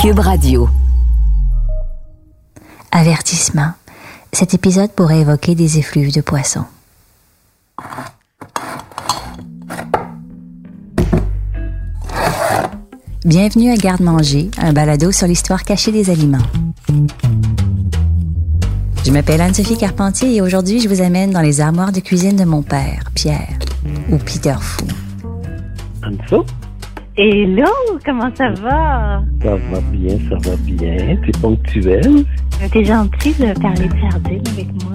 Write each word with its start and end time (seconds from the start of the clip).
Cube 0.00 0.20
Radio. 0.20 0.66
Avertissement. 2.90 3.72
Cet 4.32 4.54
épisode 4.54 4.90
pourrait 4.92 5.20
évoquer 5.20 5.54
des 5.54 5.76
effluves 5.76 6.14
de 6.14 6.22
poissons. 6.22 6.64
Bienvenue 13.26 13.70
à 13.70 13.76
Garde-Manger, 13.76 14.50
un 14.56 14.72
balado 14.72 15.12
sur 15.12 15.26
l'histoire 15.26 15.64
cachée 15.64 15.92
des 15.92 16.08
aliments. 16.08 16.38
Je 19.04 19.10
m'appelle 19.10 19.42
Anne-Sophie 19.42 19.76
Carpentier 19.76 20.34
et 20.34 20.40
aujourd'hui 20.40 20.80
je 20.80 20.88
vous 20.88 21.02
amène 21.02 21.30
dans 21.30 21.42
les 21.42 21.60
armoires 21.60 21.92
de 21.92 22.00
cuisine 22.00 22.36
de 22.36 22.44
mon 22.44 22.62
père, 22.62 23.10
Pierre, 23.14 23.58
ou 24.10 24.16
Peter 24.16 24.56
Fou. 24.58 24.86
Anne-Sophie? 26.02 26.54
Hello, 27.22 27.66
comment 28.02 28.34
ça 28.34 28.48
va? 28.48 29.22
Ça 29.42 29.54
va 29.54 29.80
bien, 29.92 30.16
ça 30.30 30.36
va 30.48 30.56
bien. 30.56 31.16
T'es 31.16 31.38
ponctuel? 31.38 32.24
T'es 32.72 32.82
gentil 32.82 33.34
de 33.34 33.60
parler 33.60 33.88
de 33.88 34.10
sardines 34.10 34.48
avec 34.54 34.68
moi. 34.82 34.92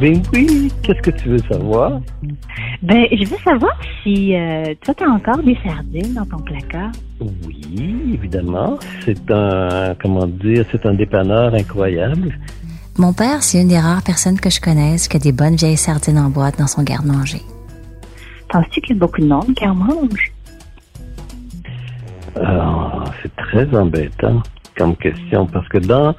Ben 0.00 0.20
oui, 0.32 0.72
qu'est-ce 0.82 1.00
que 1.00 1.12
tu 1.12 1.28
veux 1.28 1.42
savoir? 1.48 2.00
Ben, 2.82 3.06
je 3.12 3.24
veux 3.24 3.36
savoir 3.44 3.78
si 4.02 4.34
euh, 4.34 4.74
toi, 4.84 4.94
t'as 4.94 5.06
encore 5.06 5.38
des 5.44 5.56
sardines 5.64 6.12
dans 6.12 6.26
ton 6.26 6.42
placard. 6.42 6.90
Oui, 7.20 7.94
évidemment. 8.14 8.76
C'est 9.04 9.30
un, 9.30 9.94
comment 10.02 10.26
dire, 10.26 10.64
c'est 10.72 10.84
un 10.86 10.94
dépanneur 10.94 11.54
incroyable. 11.54 12.36
Mon 12.98 13.12
père, 13.12 13.44
c'est 13.44 13.62
une 13.62 13.68
des 13.68 13.78
rares 13.78 14.02
personnes 14.02 14.40
que 14.40 14.50
je 14.50 14.60
connaisse 14.60 15.06
qui 15.06 15.18
a 15.18 15.20
des 15.20 15.30
bonnes 15.30 15.54
vieilles 15.54 15.76
sardines 15.76 16.18
en 16.18 16.30
boîte 16.30 16.58
dans 16.58 16.66
son 16.66 16.82
garde-manger. 16.82 17.42
Penses-tu 18.48 18.80
qu'il 18.80 18.96
y 18.96 18.98
a 18.98 19.06
beaucoup 19.06 19.20
de 19.20 19.28
monde 19.28 19.54
qui 19.54 19.64
en 19.68 19.76
mange? 19.76 20.32
C'est 23.22 23.36
très 23.36 23.74
embêtant 23.76 24.42
comme 24.76 24.96
question 24.96 25.46
parce 25.46 25.68
que 25.68 25.78
dans, 25.78 26.14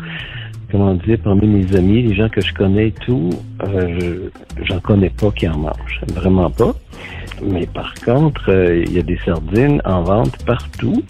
comment 0.72 0.94
dire, 0.96 1.18
parmi 1.24 1.48
mes 1.48 1.76
amis, 1.76 2.04
les 2.04 2.14
gens 2.16 2.30
que 2.30 2.42
je 2.42 2.54
connais 2.54 2.92
tout, 2.92 3.30
euh, 3.64 4.00
je- 4.00 4.64
j'en 4.66 4.80
connais 4.80 5.10
pas 5.10 5.32
qui 5.32 5.48
en 5.48 5.58
mangent. 5.58 6.02
Vraiment 6.14 6.50
pas. 6.50 6.74
Mais 7.44 7.66
par 7.66 7.94
contre, 8.06 8.50
euh, 8.52 8.84
il 8.86 8.94
y 8.94 9.00
a 9.00 9.02
des 9.04 9.18
sardines 9.26 9.82
en 9.86 10.04
vente 10.04 10.38
partout. 10.46 11.02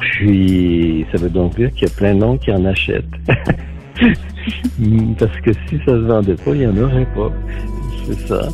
Puis, 0.00 1.04
ça 1.12 1.18
veut 1.18 1.28
donc 1.30 1.56
dire 1.56 1.70
qu'il 1.72 1.88
y 1.88 1.90
a 1.90 1.94
plein 1.94 2.14
de 2.14 2.20
monde 2.20 2.38
qui 2.40 2.50
en 2.52 2.64
achètent. 2.64 3.04
Parce 5.18 5.40
que 5.40 5.52
si 5.68 5.78
ça 5.78 5.92
se 5.92 6.06
vendait 6.06 6.34
pas, 6.36 6.54
il 6.54 6.62
y 6.62 6.66
en 6.66 6.76
aurait 6.78 7.06
pas. 7.14 7.30
C'est 8.06 8.26
ça. 8.28 8.48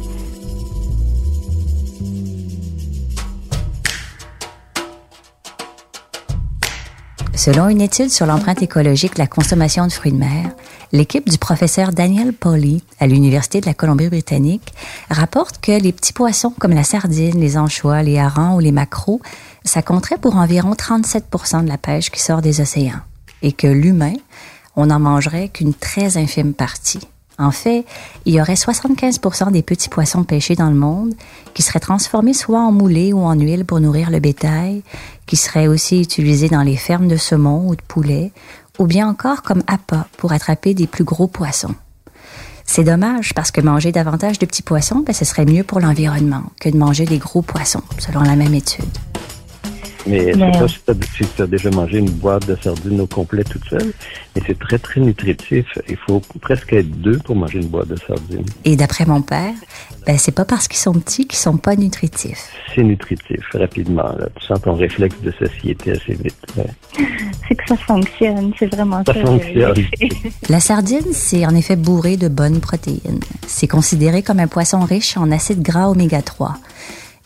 Selon 7.42 7.68
une 7.68 7.80
étude 7.80 8.10
sur 8.10 8.24
l'empreinte 8.24 8.62
écologique 8.62 9.14
de 9.14 9.18
la 9.18 9.26
consommation 9.26 9.84
de 9.84 9.90
fruits 9.90 10.12
de 10.12 10.16
mer, 10.16 10.52
l'équipe 10.92 11.28
du 11.28 11.38
professeur 11.38 11.90
Daniel 11.90 12.32
Pauly 12.32 12.84
à 13.00 13.08
l'Université 13.08 13.60
de 13.60 13.66
la 13.66 13.74
Colombie-Britannique 13.74 14.72
rapporte 15.10 15.60
que 15.60 15.72
les 15.72 15.90
petits 15.90 16.12
poissons 16.12 16.54
comme 16.56 16.70
la 16.70 16.84
sardine, 16.84 17.40
les 17.40 17.58
anchois, 17.58 18.04
les 18.04 18.16
harengs 18.16 18.54
ou 18.54 18.60
les 18.60 18.70
maquereaux, 18.70 19.20
ça 19.64 19.82
compterait 19.82 20.18
pour 20.18 20.36
environ 20.36 20.74
37% 20.74 21.64
de 21.64 21.68
la 21.68 21.78
pêche 21.78 22.12
qui 22.12 22.20
sort 22.20 22.42
des 22.42 22.60
océans. 22.60 23.00
Et 23.42 23.50
que 23.50 23.66
l'humain, 23.66 24.14
on 24.76 24.86
n'en 24.86 25.00
mangerait 25.00 25.48
qu'une 25.48 25.74
très 25.74 26.18
infime 26.18 26.54
partie. 26.54 27.00
En 27.38 27.50
fait, 27.50 27.84
il 28.24 28.34
y 28.34 28.40
aurait 28.40 28.54
75% 28.54 29.50
des 29.50 29.62
petits 29.62 29.88
poissons 29.88 30.22
pêchés 30.22 30.54
dans 30.54 30.68
le 30.68 30.76
monde 30.76 31.14
qui 31.54 31.62
seraient 31.62 31.80
transformés 31.80 32.34
soit 32.34 32.60
en 32.60 32.70
moulées 32.70 33.12
ou 33.12 33.20
en 33.20 33.34
huile 33.34 33.64
pour 33.64 33.80
nourrir 33.80 34.10
le 34.10 34.20
bétail, 34.20 34.82
qui 35.32 35.38
seraient 35.38 35.66
aussi 35.66 36.02
utilisés 36.02 36.50
dans 36.50 36.60
les 36.60 36.76
fermes 36.76 37.08
de 37.08 37.16
saumon 37.16 37.66
ou 37.66 37.74
de 37.74 37.80
poulet, 37.80 38.32
ou 38.78 38.84
bien 38.84 39.08
encore 39.08 39.40
comme 39.40 39.62
appât 39.66 40.06
pour 40.18 40.32
attraper 40.32 40.74
des 40.74 40.86
plus 40.86 41.04
gros 41.04 41.26
poissons. 41.26 41.74
C'est 42.66 42.84
dommage 42.84 43.32
parce 43.32 43.50
que 43.50 43.62
manger 43.62 43.92
davantage 43.92 44.38
de 44.38 44.44
petits 44.44 44.60
poissons, 44.60 44.98
ben, 44.98 45.14
ce 45.14 45.24
serait 45.24 45.46
mieux 45.46 45.64
pour 45.64 45.80
l'environnement 45.80 46.42
que 46.60 46.68
de 46.68 46.76
manger 46.76 47.06
des 47.06 47.16
gros 47.16 47.40
poissons, 47.40 47.80
selon 47.98 48.20
la 48.20 48.36
même 48.36 48.52
étude. 48.52 48.84
Mais 50.06 50.32
je 50.32 50.38
Mais, 50.38 50.52
sais 50.52 50.58
euh, 50.58 50.60
pas 50.60 50.68
si 50.68 50.78
tu 50.84 50.90
as, 50.90 51.26
si 51.34 51.42
as 51.42 51.46
déjà 51.46 51.70
mangé 51.70 51.98
une 51.98 52.10
boîte 52.10 52.46
de 52.46 52.56
sardines 52.62 53.00
au 53.00 53.06
complet 53.06 53.44
toute 53.44 53.64
seule, 53.64 53.92
mais 54.34 54.42
c'est 54.46 54.58
très, 54.58 54.78
très 54.78 55.00
nutritif. 55.00 55.66
Il 55.88 55.96
faut 55.96 56.20
presque 56.40 56.72
être 56.72 56.90
deux 56.90 57.18
pour 57.18 57.36
manger 57.36 57.60
une 57.60 57.68
boîte 57.68 57.88
de 57.88 57.96
sardines. 57.96 58.44
Et 58.64 58.76
d'après 58.76 59.04
mon 59.06 59.22
père, 59.22 59.54
ben, 60.06 60.18
c'est 60.18 60.32
pas 60.32 60.44
parce 60.44 60.66
qu'ils 60.68 60.78
sont 60.78 60.92
petits 60.94 61.26
qu'ils 61.26 61.38
sont 61.38 61.56
pas 61.56 61.76
nutritifs. 61.76 62.52
C'est 62.74 62.82
nutritif, 62.82 63.40
rapidement. 63.54 64.02
Là. 64.02 64.28
Tu 64.38 64.46
sens 64.46 64.60
ton 64.62 64.74
réflexe 64.74 65.16
de 65.22 65.32
satiété 65.38 65.92
assez 65.92 66.14
vite. 66.14 66.36
Ouais. 66.56 66.64
C'est 67.48 67.54
que 67.54 67.68
ça 67.68 67.76
fonctionne, 67.76 68.52
c'est 68.58 68.72
vraiment 68.74 69.02
ça. 69.04 69.12
Ça 69.12 69.20
fonctionne. 69.20 69.74
La 70.48 70.60
sardine, 70.60 71.12
c'est 71.12 71.44
en 71.44 71.54
effet 71.54 71.76
bourré 71.76 72.16
de 72.16 72.28
bonnes 72.28 72.60
protéines. 72.60 73.20
C'est 73.46 73.66
considéré 73.66 74.22
comme 74.22 74.38
un 74.38 74.46
poisson 74.46 74.80
riche 74.80 75.16
en 75.18 75.30
acides 75.30 75.60
gras 75.60 75.88
oméga 75.88 76.22
3. 76.22 76.56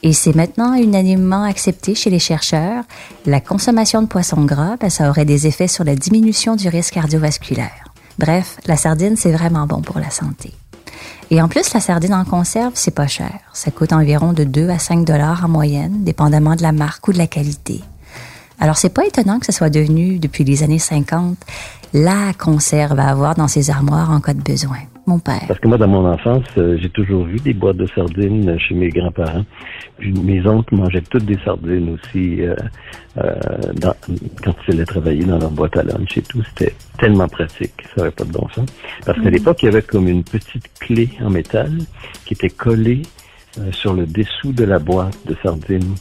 Et 0.02 0.12
c'est 0.12 0.34
maintenant 0.34 0.74
unanimement 0.74 1.42
accepté 1.42 1.94
chez 1.94 2.10
les 2.10 2.18
chercheurs. 2.18 2.84
La 3.24 3.40
consommation 3.40 4.02
de 4.02 4.06
poissons 4.06 4.44
gras, 4.44 4.76
ben, 4.78 4.90
ça 4.90 5.08
aurait 5.08 5.24
des 5.24 5.46
effets 5.46 5.68
sur 5.68 5.84
la 5.84 5.96
diminution 5.96 6.54
du 6.56 6.68
risque 6.68 6.94
cardiovasculaire. 6.94 7.84
Bref, 8.18 8.58
la 8.66 8.76
sardine, 8.76 9.16
c'est 9.16 9.32
vraiment 9.32 9.66
bon 9.66 9.82
pour 9.82 9.98
la 9.98 10.10
santé. 10.10 10.52
Et 11.30 11.42
en 11.42 11.48
plus, 11.48 11.74
la 11.74 11.80
sardine 11.80 12.14
en 12.14 12.24
conserve, 12.24 12.72
c'est 12.74 12.94
pas 12.94 13.08
cher. 13.08 13.32
Ça 13.52 13.70
coûte 13.70 13.92
environ 13.92 14.32
de 14.32 14.44
2 14.44 14.68
à 14.68 14.78
5 14.78 15.04
dollars 15.04 15.44
en 15.44 15.48
moyenne, 15.48 16.04
dépendamment 16.04 16.54
de 16.54 16.62
la 16.62 16.72
marque 16.72 17.08
ou 17.08 17.12
de 17.12 17.18
la 17.18 17.26
qualité. 17.26 17.82
Alors, 18.60 18.78
c'est 18.78 18.90
pas 18.90 19.04
étonnant 19.04 19.38
que 19.38 19.46
ce 19.46 19.52
soit 19.52 19.70
devenu, 19.70 20.18
depuis 20.18 20.44
les 20.44 20.62
années 20.62 20.78
50, 20.78 21.36
la 21.92 22.32
conserve 22.38 22.98
à 22.98 23.08
avoir 23.08 23.34
dans 23.34 23.48
ses 23.48 23.70
armoires 23.70 24.10
en 24.10 24.20
cas 24.20 24.34
de 24.34 24.40
besoin. 24.40 24.78
Mon 25.08 25.20
père. 25.20 25.44
Parce 25.46 25.60
que 25.60 25.68
moi, 25.68 25.78
dans 25.78 25.86
mon 25.86 26.04
enfance, 26.04 26.44
euh, 26.58 26.76
j'ai 26.80 26.88
toujours 26.90 27.24
vu 27.24 27.36
des 27.38 27.54
boîtes 27.54 27.76
de 27.76 27.86
sardines 27.94 28.58
chez 28.58 28.74
mes 28.74 28.88
grands-parents. 28.88 29.44
Puis 29.98 30.12
mes 30.12 30.44
oncles 30.46 30.74
mangeaient 30.74 31.00
toutes 31.08 31.24
des 31.24 31.38
sardines 31.44 31.90
aussi 31.90 32.42
euh, 32.42 32.56
euh, 33.18 33.34
dans- 33.74 33.94
quand 34.42 34.54
ils 34.66 34.74
allaient 34.74 34.84
travailler 34.84 35.24
dans 35.24 35.38
leur 35.38 35.50
boîte 35.52 35.76
à 35.76 35.84
lunch 35.84 36.16
et 36.18 36.22
tout. 36.22 36.42
C'était 36.48 36.74
tellement 36.98 37.28
pratique, 37.28 37.72
ça 37.94 38.02
n'avait 38.02 38.10
pas 38.10 38.24
de 38.24 38.32
bon 38.32 38.48
sens. 38.48 38.66
Parce 39.04 39.20
qu'à 39.20 39.30
l'époque, 39.30 39.62
il 39.62 39.66
y 39.66 39.68
avait 39.68 39.82
comme 39.82 40.08
une 40.08 40.24
petite 40.24 40.68
clé 40.80 41.08
en 41.22 41.30
métal 41.30 41.70
qui 42.24 42.34
était 42.34 42.50
collée 42.50 43.02
euh, 43.58 43.72
sur 43.72 43.94
le 43.94 44.06
dessous 44.06 44.52
de 44.52 44.64
la 44.64 44.78
boîte 44.78 45.16
de 45.26 45.36
sardines. 45.42 45.94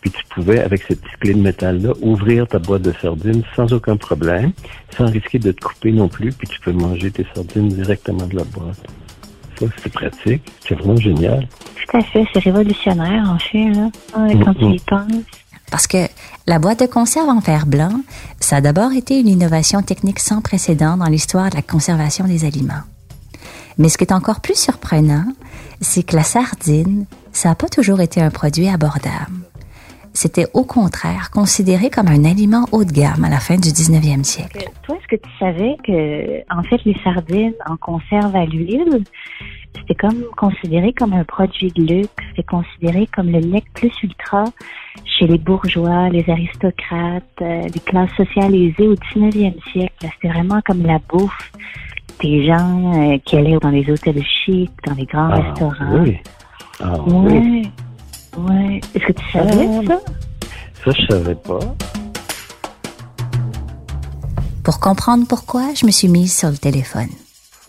Puis 0.00 0.10
tu 0.10 0.22
pouvais, 0.34 0.60
avec 0.60 0.82
cette 0.82 1.00
petite 1.00 1.18
clé 1.18 1.34
de 1.34 1.40
métal-là, 1.40 1.92
ouvrir 2.00 2.46
ta 2.46 2.58
boîte 2.58 2.82
de 2.82 2.92
sardines 3.00 3.42
sans 3.54 3.72
aucun 3.72 3.96
problème, 3.96 4.52
sans 4.96 5.06
risquer 5.06 5.38
de 5.38 5.52
te 5.52 5.60
couper 5.60 5.92
non 5.92 6.08
plus, 6.08 6.32
puis 6.32 6.48
tu 6.48 6.58
peux 6.60 6.72
manger 6.72 7.10
tes 7.10 7.26
sardines 7.34 7.68
directement 7.68 8.26
de 8.26 8.36
la 8.36 8.44
boîte. 8.44 8.80
Ça, 9.58 9.66
c'est 9.82 9.92
pratique. 9.92 10.42
C'est 10.66 10.74
vraiment 10.74 10.96
génial. 10.96 11.46
Tout 11.86 11.96
à 11.96 12.02
fait, 12.02 12.26
c'est 12.32 12.40
révolutionnaire 12.40 13.30
en 13.30 13.38
fait, 13.38 13.70
là, 13.70 13.90
Ouais, 14.16 14.38
quand 14.44 14.54
tu 14.54 14.64
y 14.64 14.78
penses. 14.80 15.12
Parce 15.70 15.86
que 15.86 16.06
la 16.46 16.58
boîte 16.58 16.80
de 16.80 16.86
conserve 16.86 17.28
en 17.28 17.40
fer 17.40 17.66
blanc, 17.66 18.02
ça 18.40 18.56
a 18.56 18.60
d'abord 18.60 18.92
été 18.92 19.18
une 19.18 19.28
innovation 19.28 19.82
technique 19.82 20.18
sans 20.18 20.42
précédent 20.42 20.96
dans 20.98 21.06
l'histoire 21.06 21.48
de 21.50 21.56
la 21.56 21.62
conservation 21.62 22.26
des 22.26 22.44
aliments. 22.44 22.82
Mais 23.78 23.88
ce 23.88 23.98
qui 23.98 24.04
est 24.04 24.12
encore 24.12 24.40
plus 24.40 24.58
surprenant, 24.58 25.24
c'est 25.80 26.02
que 26.04 26.16
la 26.16 26.22
sardine, 26.22 27.06
ça 27.32 27.48
n'a 27.50 27.54
pas 27.54 27.68
toujours 27.68 28.00
été 28.00 28.20
un 28.20 28.30
produit 28.30 28.68
abordable. 28.68 29.32
C'était 30.14 30.46
au 30.52 30.64
contraire 30.64 31.30
considéré 31.30 31.88
comme 31.88 32.08
un 32.08 32.24
aliment 32.26 32.66
haut 32.72 32.84
de 32.84 32.92
gamme 32.92 33.24
à 33.24 33.30
la 33.30 33.38
fin 33.40 33.56
du 33.56 33.70
19e 33.70 34.24
siècle. 34.24 34.58
Que- 34.58 34.86
Toi, 34.86 34.96
est-ce 34.96 35.08
que 35.08 35.16
tu 35.16 35.30
savais 35.38 35.76
que, 35.86 36.54
en 36.54 36.62
fait, 36.64 36.84
les 36.84 36.96
sardines 37.02 37.54
en 37.66 37.78
conserve 37.78 38.36
à 38.36 38.44
l'huile, 38.44 39.04
c'était 39.74 39.94
comme 39.94 40.22
considéré 40.36 40.92
comme 40.92 41.14
un 41.14 41.24
produit 41.24 41.72
de 41.74 41.82
luxe, 41.82 42.10
c'était 42.28 42.42
considéré 42.42 43.08
comme 43.16 43.30
le 43.30 43.40
nec 43.40 43.64
plus 43.72 43.90
ultra 44.02 44.44
chez 45.06 45.26
les 45.26 45.38
bourgeois, 45.38 46.10
les 46.10 46.28
aristocrates, 46.28 47.22
euh, 47.40 47.62
les 47.72 47.80
classes 47.80 48.14
sociales 48.14 48.54
aisées 48.54 48.88
au 48.88 48.94
19e 48.94 49.54
siècle. 49.72 49.94
C'était 50.02 50.28
vraiment 50.28 50.60
comme 50.66 50.82
la 50.82 50.98
bouffe 51.08 51.52
des 52.22 52.46
gens 52.46 52.92
euh, 53.12 53.18
qui 53.24 53.36
allaient 53.36 53.58
dans 53.60 53.70
les 53.70 53.88
hôtels 53.90 54.22
chics, 54.24 54.70
dans 54.86 54.94
les 54.94 55.06
grands 55.06 55.28
restaurants. 55.30 56.02
oui. 56.02 56.18
Ah, 56.80 56.94
oui. 57.06 57.32
Ouais. 57.34 57.62
Ouais. 58.38 58.80
Est-ce 58.94 59.04
que 59.06 59.12
tu 59.12 59.30
savais 59.32 59.68
Ah. 59.68 59.80
ça? 59.86 60.00
Ça, 60.84 60.90
je 60.98 61.06
savais 61.14 61.34
pas. 61.34 61.58
Pour 64.64 64.78
comprendre 64.80 65.26
pourquoi, 65.28 65.74
je 65.74 65.86
me 65.86 65.90
suis 65.90 66.08
mise 66.08 66.36
sur 66.36 66.48
le 66.50 66.56
téléphone. 66.56 67.08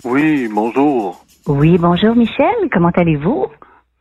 Oui, 0.04 0.48
bonjour. 0.54 1.24
Oui, 1.48 1.78
bonjour 1.78 2.16
Michel, 2.16 2.54
comment 2.72 2.92
allez-vous? 2.96 3.48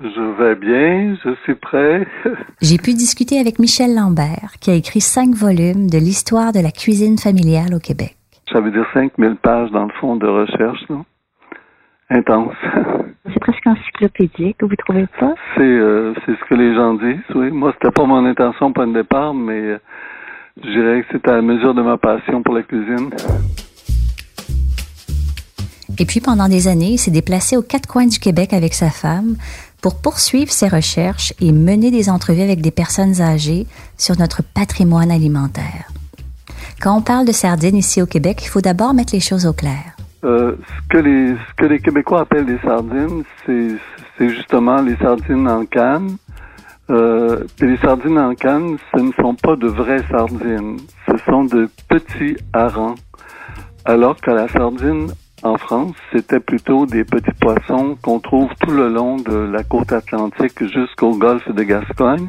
Je 0.00 0.36
vais 0.38 0.54
bien, 0.56 1.16
je 1.24 1.34
suis 1.44 1.54
prêt. 1.54 2.06
J'ai 2.60 2.76
pu 2.78 2.92
discuter 2.94 3.38
avec 3.38 3.58
Michel 3.58 3.94
Lambert, 3.94 4.52
qui 4.60 4.70
a 4.70 4.74
écrit 4.74 5.00
cinq 5.00 5.34
volumes 5.34 5.88
de 5.88 5.98
l'histoire 5.98 6.52
de 6.52 6.60
la 6.60 6.70
cuisine 6.70 7.18
familiale 7.18 7.74
au 7.74 7.78
Québec. 7.78 8.16
Ça 8.52 8.60
veut 8.60 8.70
dire 8.70 8.86
5000 8.92 9.36
pages 9.36 9.70
dans 9.70 9.84
le 9.84 9.92
fond 10.00 10.16
de 10.16 10.26
recherche, 10.26 10.80
là. 10.90 10.96
Intense. 12.10 12.54
C'est 13.24 13.40
presque 13.40 13.66
encyclopédique, 13.66 14.56
vous 14.60 14.76
trouvez 14.76 15.06
pas? 15.18 15.34
C'est 15.56 15.62
euh, 15.62 16.12
c'est 16.26 16.32
ce 16.32 16.44
que 16.48 16.54
les 16.54 16.74
gens 16.74 16.94
disent, 16.94 17.34
oui. 17.34 17.50
Moi, 17.50 17.72
c'était 17.74 17.92
pas 17.92 18.04
mon 18.04 18.26
intention 18.26 18.72
pour 18.72 18.84
le 18.84 18.92
départ, 18.92 19.32
mais 19.32 19.60
euh, 19.60 19.78
Je 20.62 20.68
dirais 20.68 21.02
que 21.02 21.06
c'est 21.12 21.28
à 21.28 21.36
la 21.36 21.42
mesure 21.42 21.72
de 21.72 21.82
ma 21.82 21.96
passion 21.96 22.42
pour 22.42 22.54
la 22.54 22.62
cuisine. 22.62 23.10
Et 25.98 26.04
puis 26.04 26.20
pendant 26.20 26.48
des 26.48 26.68
années, 26.68 26.92
il 26.92 26.98
s'est 26.98 27.10
déplacé 27.10 27.56
aux 27.56 27.62
quatre 27.62 27.86
coins 27.86 28.06
du 28.06 28.18
Québec 28.18 28.52
avec 28.52 28.74
sa 28.74 28.90
femme 28.90 29.36
pour 29.80 30.00
poursuivre 30.00 30.50
ses 30.50 30.68
recherches 30.68 31.32
et 31.40 31.52
mener 31.52 31.90
des 31.90 32.10
entrevues 32.10 32.42
avec 32.42 32.60
des 32.60 32.70
personnes 32.70 33.20
âgées 33.20 33.66
sur 33.96 34.18
notre 34.18 34.42
patrimoine 34.42 35.10
alimentaire. 35.10 35.91
Quand 36.80 36.96
on 36.96 37.02
parle 37.02 37.26
de 37.26 37.32
sardines 37.32 37.76
ici 37.76 38.02
au 38.02 38.06
Québec, 38.06 38.40
il 38.42 38.48
faut 38.48 38.60
d'abord 38.60 38.94
mettre 38.94 39.14
les 39.14 39.20
choses 39.20 39.46
au 39.46 39.52
clair. 39.52 39.96
Euh, 40.24 40.56
ce, 40.66 40.88
que 40.88 40.98
les, 40.98 41.34
ce 41.34 41.54
que 41.56 41.66
les 41.66 41.80
Québécois 41.80 42.20
appellent 42.20 42.46
des 42.46 42.58
sardines, 42.58 43.24
c'est 43.46 44.28
justement 44.28 44.80
les 44.80 44.96
sardines 44.96 45.48
en 45.48 45.64
canne. 45.64 46.16
Euh, 46.90 47.44
les 47.60 47.76
sardines 47.78 48.18
en 48.18 48.34
canne, 48.34 48.76
ce 48.94 49.00
ne 49.00 49.12
sont 49.12 49.34
pas 49.34 49.56
de 49.56 49.66
vraies 49.66 50.04
sardines. 50.10 50.78
Ce 51.08 51.16
sont 51.24 51.44
de 51.44 51.68
petits 51.88 52.36
harengs. 52.52 52.96
Alors 53.84 54.20
que 54.20 54.30
la 54.30 54.46
sardine 54.48 55.08
en 55.42 55.56
France, 55.56 55.94
c'était 56.12 56.38
plutôt 56.38 56.86
des 56.86 57.04
petits 57.04 57.34
poissons 57.40 57.96
qu'on 58.00 58.20
trouve 58.20 58.48
tout 58.60 58.70
le 58.70 58.88
long 58.88 59.16
de 59.16 59.36
la 59.36 59.64
côte 59.64 59.92
atlantique 59.92 60.64
jusqu'au 60.72 61.16
golfe 61.16 61.50
de 61.50 61.62
Gascogne, 61.64 62.28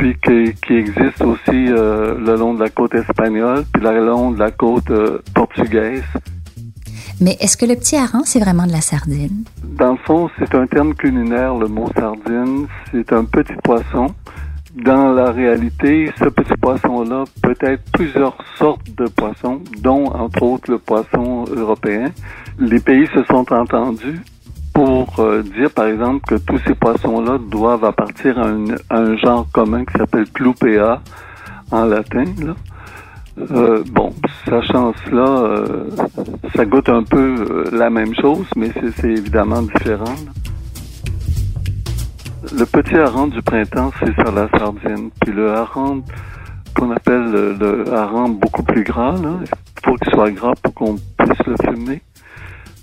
puis 0.00 0.16
qui, 0.24 0.54
qui 0.66 0.74
existent 0.76 1.26
aussi 1.26 1.66
euh, 1.68 2.16
le 2.18 2.34
long 2.34 2.54
de 2.54 2.60
la 2.60 2.70
côte 2.70 2.94
espagnole, 2.94 3.64
puis 3.70 3.82
le 3.82 4.06
long 4.06 4.30
de 4.30 4.38
la 4.38 4.50
côte 4.50 4.90
euh, 4.90 5.18
portugaise. 5.34 6.02
Mais 7.20 7.36
est-ce 7.38 7.58
que 7.58 7.66
le 7.66 7.74
petit 7.74 7.96
hareng, 7.96 8.22
c'est 8.24 8.40
vraiment 8.40 8.66
de 8.66 8.72
la 8.72 8.80
sardine? 8.80 9.44
Dans 9.62 9.92
le 9.92 9.98
fond, 9.98 10.30
c'est 10.38 10.54
un 10.54 10.66
terme 10.66 10.94
culinaire, 10.94 11.54
le 11.54 11.68
mot 11.68 11.90
sardine. 11.94 12.66
C'est 12.90 13.12
un 13.12 13.24
petit 13.24 13.52
poisson 13.62 14.06
dans 14.74 15.12
la 15.12 15.32
réalité, 15.32 16.10
ce 16.18 16.30
petit 16.30 16.56
poisson-là 16.58 17.24
peut 17.42 17.56
être 17.60 17.82
plusieurs 17.92 18.38
sortes 18.56 18.88
de 18.96 19.06
poissons, 19.06 19.60
dont 19.82 20.06
entre 20.06 20.42
autres 20.44 20.70
le 20.70 20.78
poisson 20.78 21.44
européen. 21.54 22.10
Les 22.58 22.80
pays 22.80 23.06
se 23.12 23.22
sont 23.24 23.52
entendus 23.52 24.20
pour 24.72 25.20
euh, 25.20 25.42
dire, 25.42 25.70
par 25.70 25.86
exemple, 25.86 26.20
que 26.26 26.34
tous 26.36 26.58
ces 26.66 26.74
poissons-là 26.74 27.38
doivent 27.38 27.84
appartenir 27.84 28.38
à, 28.38 28.96
un 28.96 29.16
genre 29.16 29.46
commun 29.52 29.84
qui 29.84 29.98
s'appelle 29.98 30.28
Clupea 30.30 31.00
en 31.70 31.84
latin. 31.84 32.24
Euh, 33.38 33.82
bon, 33.90 34.12
sachant 34.48 34.92
cela, 35.04 35.28
euh, 35.28 35.90
ça 36.54 36.64
goûte 36.64 36.88
un 36.88 37.02
peu 37.02 37.64
la 37.72 37.90
même 37.90 38.14
chose, 38.14 38.46
mais 38.56 38.70
c'est 38.96 39.10
évidemment 39.10 39.62
différent. 39.62 40.16
Le 42.52 42.64
petit 42.64 42.96
hareng 42.96 43.28
du 43.28 43.42
printemps, 43.42 43.90
c'est 44.00 44.12
sur 44.14 44.32
la 44.32 44.48
sardine. 44.58 45.10
Puis 45.20 45.32
le 45.32 45.52
hareng 45.52 46.02
qu'on 46.76 46.90
appelle 46.90 47.30
le, 47.58 47.84
hareng 47.92 48.30
beaucoup 48.30 48.62
plus 48.62 48.82
gras, 48.82 49.14
il 49.18 49.46
faut 49.84 49.94
qu'il 49.96 50.12
soit 50.12 50.30
gras 50.30 50.54
pour 50.62 50.74
qu'on 50.74 50.96
puisse 51.18 51.46
le 51.46 51.54
fumer. 51.64 52.02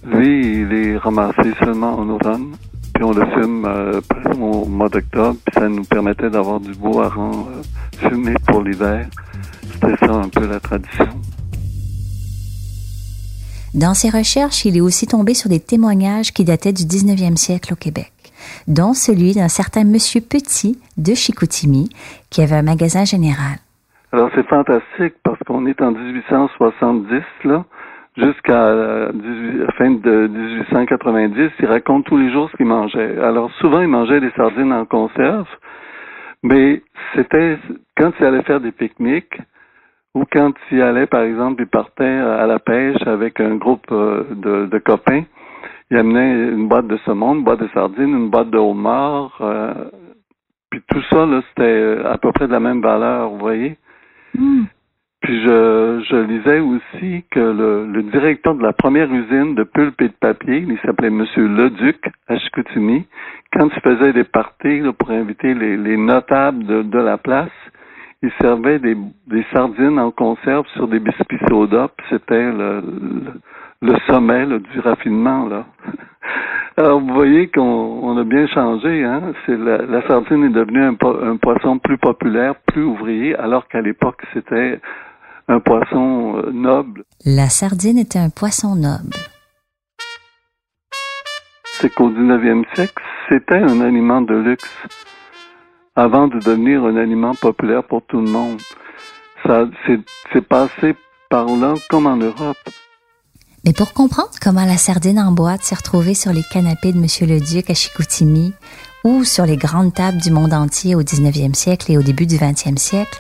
Lui, 0.07 0.62
il 0.62 0.74
est 0.74 0.98
ramassé 0.98 1.54
seulement 1.59 2.00
en 2.00 2.09
automne. 2.09 2.56
Puis 2.94 3.04
on 3.04 3.12
le 3.12 3.25
fume 3.27 3.65
euh, 3.65 4.01
au 4.39 4.65
mois 4.65 4.89
d'octobre. 4.89 5.38
Puis 5.45 5.54
ça 5.54 5.69
nous 5.69 5.83
permettait 5.83 6.30
d'avoir 6.30 6.59
du 6.59 6.74
beau 6.74 7.01
hareng 7.01 7.45
euh, 7.50 8.09
fumé 8.09 8.33
pour 8.48 8.63
l'hiver. 8.63 9.07
C'était 9.74 9.98
ça 9.98 10.13
un 10.13 10.30
peu 10.30 10.48
la 10.48 10.59
tradition. 10.59 11.07
Dans 13.74 13.94
ses 13.94 14.09
recherches, 14.09 14.65
il 14.65 14.77
est 14.77 14.81
aussi 14.81 15.06
tombé 15.06 15.33
sur 15.33 15.50
des 15.50 15.59
témoignages 15.59 16.33
qui 16.33 16.44
dataient 16.44 16.74
du 16.74 16.83
19e 16.83 17.36
siècle 17.36 17.74
au 17.74 17.75
Québec 17.75 18.12
dont 18.68 18.94
celui 18.94 19.33
d'un 19.33 19.48
certain 19.48 19.83
Monsieur 19.83 20.21
Petit 20.21 20.80
de 20.98 21.13
Chicoutimi, 21.13 21.89
qui 22.30 22.42
avait 22.42 22.56
un 22.56 22.62
magasin 22.62 23.06
général. 23.06 23.57
Alors 24.12 24.30
c'est 24.36 24.48
fantastique 24.48 25.15
parce 25.24 25.39
qu'on 25.45 25.65
est 25.65 25.81
en 25.81 25.92
1870 25.92 27.24
là, 27.44 27.65
jusqu'à 28.17 28.73
la 28.73 29.71
fin 29.77 29.91
de 29.91 30.27
1890, 30.27 31.51
il 31.59 31.65
raconte 31.65 32.05
tous 32.05 32.17
les 32.17 32.31
jours 32.31 32.49
ce 32.51 32.57
qu'il 32.57 32.65
mangeait. 32.65 33.17
Alors 33.19 33.51
souvent 33.59 33.81
il 33.81 33.87
mangeait 33.87 34.19
des 34.19 34.31
sardines 34.31 34.73
en 34.73 34.85
conserve, 34.85 35.47
mais 36.43 36.81
c'était 37.15 37.57
quand 37.95 38.11
il 38.19 38.25
allait 38.25 38.43
faire 38.43 38.59
des 38.59 38.71
pique-niques 38.71 39.39
ou 40.15 40.23
quand 40.31 40.53
il 40.71 40.81
allait 40.81 41.07
par 41.07 41.21
exemple, 41.21 41.61
il 41.61 41.67
partait 41.67 42.03
à 42.03 42.47
la 42.47 42.59
pêche 42.59 43.01
avec 43.05 43.39
un 43.39 43.55
groupe 43.55 43.85
euh, 43.91 44.23
de 44.69 44.77
copains 44.79 45.23
il 45.89 45.97
amenait 45.97 46.49
une 46.49 46.67
boîte 46.67 46.87
de 46.87 46.97
saumon, 47.05 47.35
une 47.35 47.43
boîte 47.43 47.61
de 47.61 47.69
sardines, 47.69 48.09
une 48.09 48.29
boîte 48.29 48.49
de 48.49 48.57
homard. 48.57 49.37
Euh, 49.39 49.89
puis 50.69 50.81
tout 50.89 51.01
ça, 51.09 51.25
là, 51.25 51.41
c'était 51.49 51.63
euh, 51.63 52.11
à 52.11 52.17
peu 52.17 52.31
près 52.33 52.47
de 52.47 52.51
la 52.51 52.59
même 52.59 52.81
valeur, 52.81 53.29
vous 53.29 53.39
voyez? 53.39 53.77
Hmm. 54.37 54.63
Puis 55.27 55.41
je, 55.41 56.06
je 56.09 56.15
lisais 56.15 56.59
aussi 56.62 57.25
que 57.31 57.39
le, 57.41 57.85
le, 57.85 58.03
directeur 58.03 58.56
de 58.56 58.63
la 58.63 58.71
première 58.71 59.12
usine 59.12 59.56
de 59.56 59.63
pulpe 59.63 60.01
et 60.01 60.07
de 60.07 60.13
papier, 60.13 60.65
il 60.65 60.79
s'appelait 60.85 61.09
Monsieur 61.09 61.50
Leduc 61.50 61.97
à 62.29 62.38
Chicoutimi, 62.38 63.06
quand 63.51 63.68
il 63.75 63.81
faisait 63.81 64.13
des 64.13 64.24
parties 64.24 64.79
là, 64.79 64.94
pour 64.94 65.12
inviter 65.12 65.53
les, 65.53 65.75
les 65.75 65.97
notables 65.97 66.65
de, 66.65 66.81
de, 66.81 66.97
la 66.97 67.18
place, 67.18 67.51
il 68.24 68.31
servait 68.39 68.79
des, 68.79 68.95
des 69.27 69.45
sardines 69.51 70.00
en 70.00 70.12
conserve 70.12 70.65
sur 70.75 70.88
des 70.88 71.00
biscuits 71.00 71.39
soda, 71.50 71.89
c'était 72.09 72.50
le, 72.50 72.81
le 73.81 73.95
sommet 74.07 74.45
du 74.45 74.80
raffinement. 74.80 75.50
Là. 75.50 75.65
Alors, 76.77 77.01
vous 77.01 77.13
voyez 77.13 77.47
qu'on 77.47 78.18
a 78.18 78.23
bien 78.23 78.47
changé. 78.47 79.03
Hein? 79.03 79.33
C'est 79.45 79.57
la, 79.57 80.07
sardine 80.07 80.45
est 80.45 80.50
devenue 80.50 80.83
un, 80.85 81.35
poisson 81.35 81.80
plus 81.80 81.97
populaire, 81.97 82.53
plus 82.68 82.83
ouvrier, 82.83 83.35
alors 83.35 83.68
qu'à 83.68 83.81
l'époque, 83.81 84.21
c'était 84.33 84.80
un 85.47 85.59
poisson 85.59 86.38
euh, 86.38 86.51
noble. 86.51 87.03
La 87.25 87.49
sardine 87.49 87.97
était 87.97 88.19
un 88.19 88.29
poisson 88.29 88.75
noble. 88.75 89.15
C'est 91.79 91.94
qu'au 91.94 92.09
19e 92.09 92.63
siècle, 92.73 93.01
c'était 93.29 93.55
un 93.55 93.81
aliment 93.81 94.21
de 94.21 94.33
luxe 94.35 94.69
avant 95.95 96.27
de 96.27 96.39
devenir 96.39 96.83
un 96.83 96.95
aliment 96.95 97.33
populaire 97.35 97.83
pour 97.83 98.01
tout 98.03 98.19
le 98.19 98.29
monde. 98.29 98.59
Ça, 99.45 99.65
c'est 100.33 100.47
passé 100.47 100.95
par 101.29 101.45
là 101.45 101.75
comme 101.89 102.07
en 102.07 102.17
Europe. 102.17 102.57
Mais 103.63 103.73
pour 103.73 103.94
comprendre 103.94 104.31
comment 104.41 104.65
la 104.65 104.77
sardine 104.77 105.19
en 105.19 105.31
boîte 105.31 105.61
s'est 105.61 105.75
retrouvée 105.75 106.13
sur 106.13 106.33
les 106.33 106.44
canapés 106.44 106.94
de 106.94 106.99
Monsieur 106.99 107.27
le 107.27 107.39
Duc 107.39 107.69
à 107.69 107.73
Chicoutimi 107.73 108.53
ou 109.03 109.23
sur 109.23 109.45
les 109.45 109.57
grandes 109.57 109.94
tables 109.94 110.21
du 110.21 110.31
monde 110.31 110.53
entier 110.53 110.95
au 110.95 111.03
19e 111.03 111.53
siècle 111.53 111.91
et 111.91 111.97
au 111.97 112.01
début 112.01 112.25
du 112.25 112.38
20e 112.38 112.77
siècle, 112.77 113.19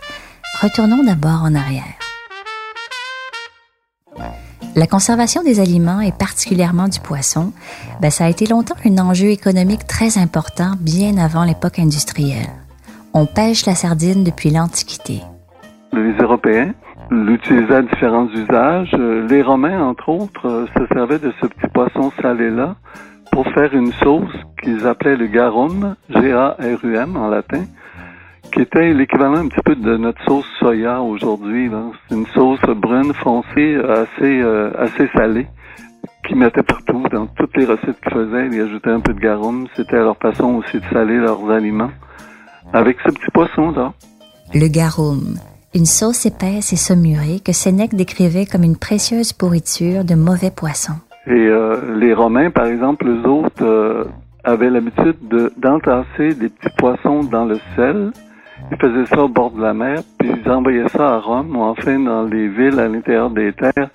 retournons 0.61 1.03
d'abord 1.03 1.43
en 1.43 1.53
arrière. 1.53 2.06
La 4.75 4.87
conservation 4.87 5.43
des 5.43 5.59
aliments 5.59 6.01
et 6.01 6.11
particulièrement 6.11 6.87
du 6.87 6.99
poisson, 6.99 7.51
ben, 8.01 8.11
ça 8.11 8.25
a 8.25 8.29
été 8.29 8.45
longtemps 8.45 8.75
un 8.85 8.97
enjeu 8.99 9.27
économique 9.27 9.87
très 9.87 10.17
important 10.17 10.73
bien 10.79 11.17
avant 11.17 11.43
l'époque 11.43 11.79
industrielle. 11.79 12.49
On 13.13 13.25
pêche 13.25 13.65
la 13.65 13.75
sardine 13.75 14.23
depuis 14.23 14.51
l'Antiquité. 14.51 15.21
Les 15.93 16.13
Européens 16.21 16.73
l'utiliser 17.11 17.73
à 17.73 17.81
différents 17.81 18.27
usages. 18.27 18.91
Euh, 18.93 19.27
les 19.27 19.41
Romains, 19.41 19.81
entre 19.81 20.09
autres, 20.09 20.47
euh, 20.47 20.65
se 20.77 20.93
servaient 20.93 21.19
de 21.19 21.33
ce 21.41 21.47
petit 21.47 21.67
poisson 21.73 22.11
salé-là 22.21 22.75
pour 23.31 23.47
faire 23.53 23.73
une 23.73 23.93
sauce 23.93 24.33
qu'ils 24.61 24.85
appelaient 24.87 25.15
le 25.15 25.27
garum, 25.27 25.95
G-A-R-U-M 26.09 27.17
en 27.17 27.27
latin, 27.27 27.63
qui 28.51 28.61
était 28.61 28.93
l'équivalent 28.93 29.37
un 29.37 29.47
petit 29.47 29.61
peu 29.63 29.75
de 29.75 29.97
notre 29.97 30.23
sauce 30.25 30.45
soya 30.59 31.01
aujourd'hui. 31.01 31.69
C'est 32.07 32.15
une 32.15 32.27
sauce 32.27 32.59
brune 32.61 33.13
foncée 33.13 33.75
assez 33.75 34.41
euh, 34.41 34.71
assez 34.77 35.07
salée 35.15 35.47
qu'ils 36.25 36.37
mettaient 36.37 36.63
partout 36.63 37.03
dans 37.11 37.27
toutes 37.27 37.55
les 37.57 37.65
recettes 37.65 37.99
qu'ils 38.01 38.13
faisaient. 38.13 38.47
Ils 38.51 38.61
ajoutaient 38.61 38.91
un 38.91 38.99
peu 38.99 39.13
de 39.13 39.19
garum. 39.19 39.67
C'était 39.75 39.97
leur 39.97 40.17
façon 40.17 40.55
aussi 40.55 40.77
de 40.77 40.85
saler 40.91 41.17
leurs 41.17 41.49
aliments 41.49 41.91
avec 42.73 42.97
ce 43.05 43.11
petit 43.11 43.31
poisson 43.33 43.71
là. 43.71 43.93
Le 44.53 44.67
garum, 44.67 45.35
une 45.75 45.85
sauce 45.85 46.25
épaisse 46.25 46.71
et 46.73 46.77
saumurée 46.77 47.39
que 47.39 47.51
Sénèque 47.51 47.95
décrivait 47.95 48.45
comme 48.45 48.63
une 48.63 48.77
précieuse 48.77 49.33
pourriture 49.33 50.05
de 50.05 50.15
mauvais 50.15 50.51
poissons. 50.51 50.99
Et 51.27 51.31
euh, 51.31 51.97
les 51.99 52.13
Romains, 52.13 52.51
par 52.51 52.67
exemple, 52.67 53.05
eux 53.07 53.27
autres, 53.27 53.63
euh, 53.63 54.05
avaient 54.45 54.69
l'habitude 54.69 55.17
d'entasser 55.57 56.33
des 56.35 56.47
petits 56.47 56.73
poissons 56.77 57.23
dans 57.23 57.43
le 57.43 57.59
sel. 57.75 58.11
Ils 58.71 58.77
faisaient 58.77 59.05
ça 59.05 59.23
au 59.23 59.29
bord 59.29 59.51
de 59.51 59.61
la 59.61 59.73
mer, 59.73 60.01
puis 60.17 60.29
ils 60.29 60.51
envoyaient 60.51 60.89
ça 60.89 61.15
à 61.15 61.19
Rome 61.19 61.55
ou 61.55 61.61
enfin 61.61 61.99
dans 61.99 62.23
les 62.23 62.47
villes 62.49 62.79
à 62.79 62.87
l'intérieur 62.87 63.29
des 63.29 63.53
terres 63.53 63.89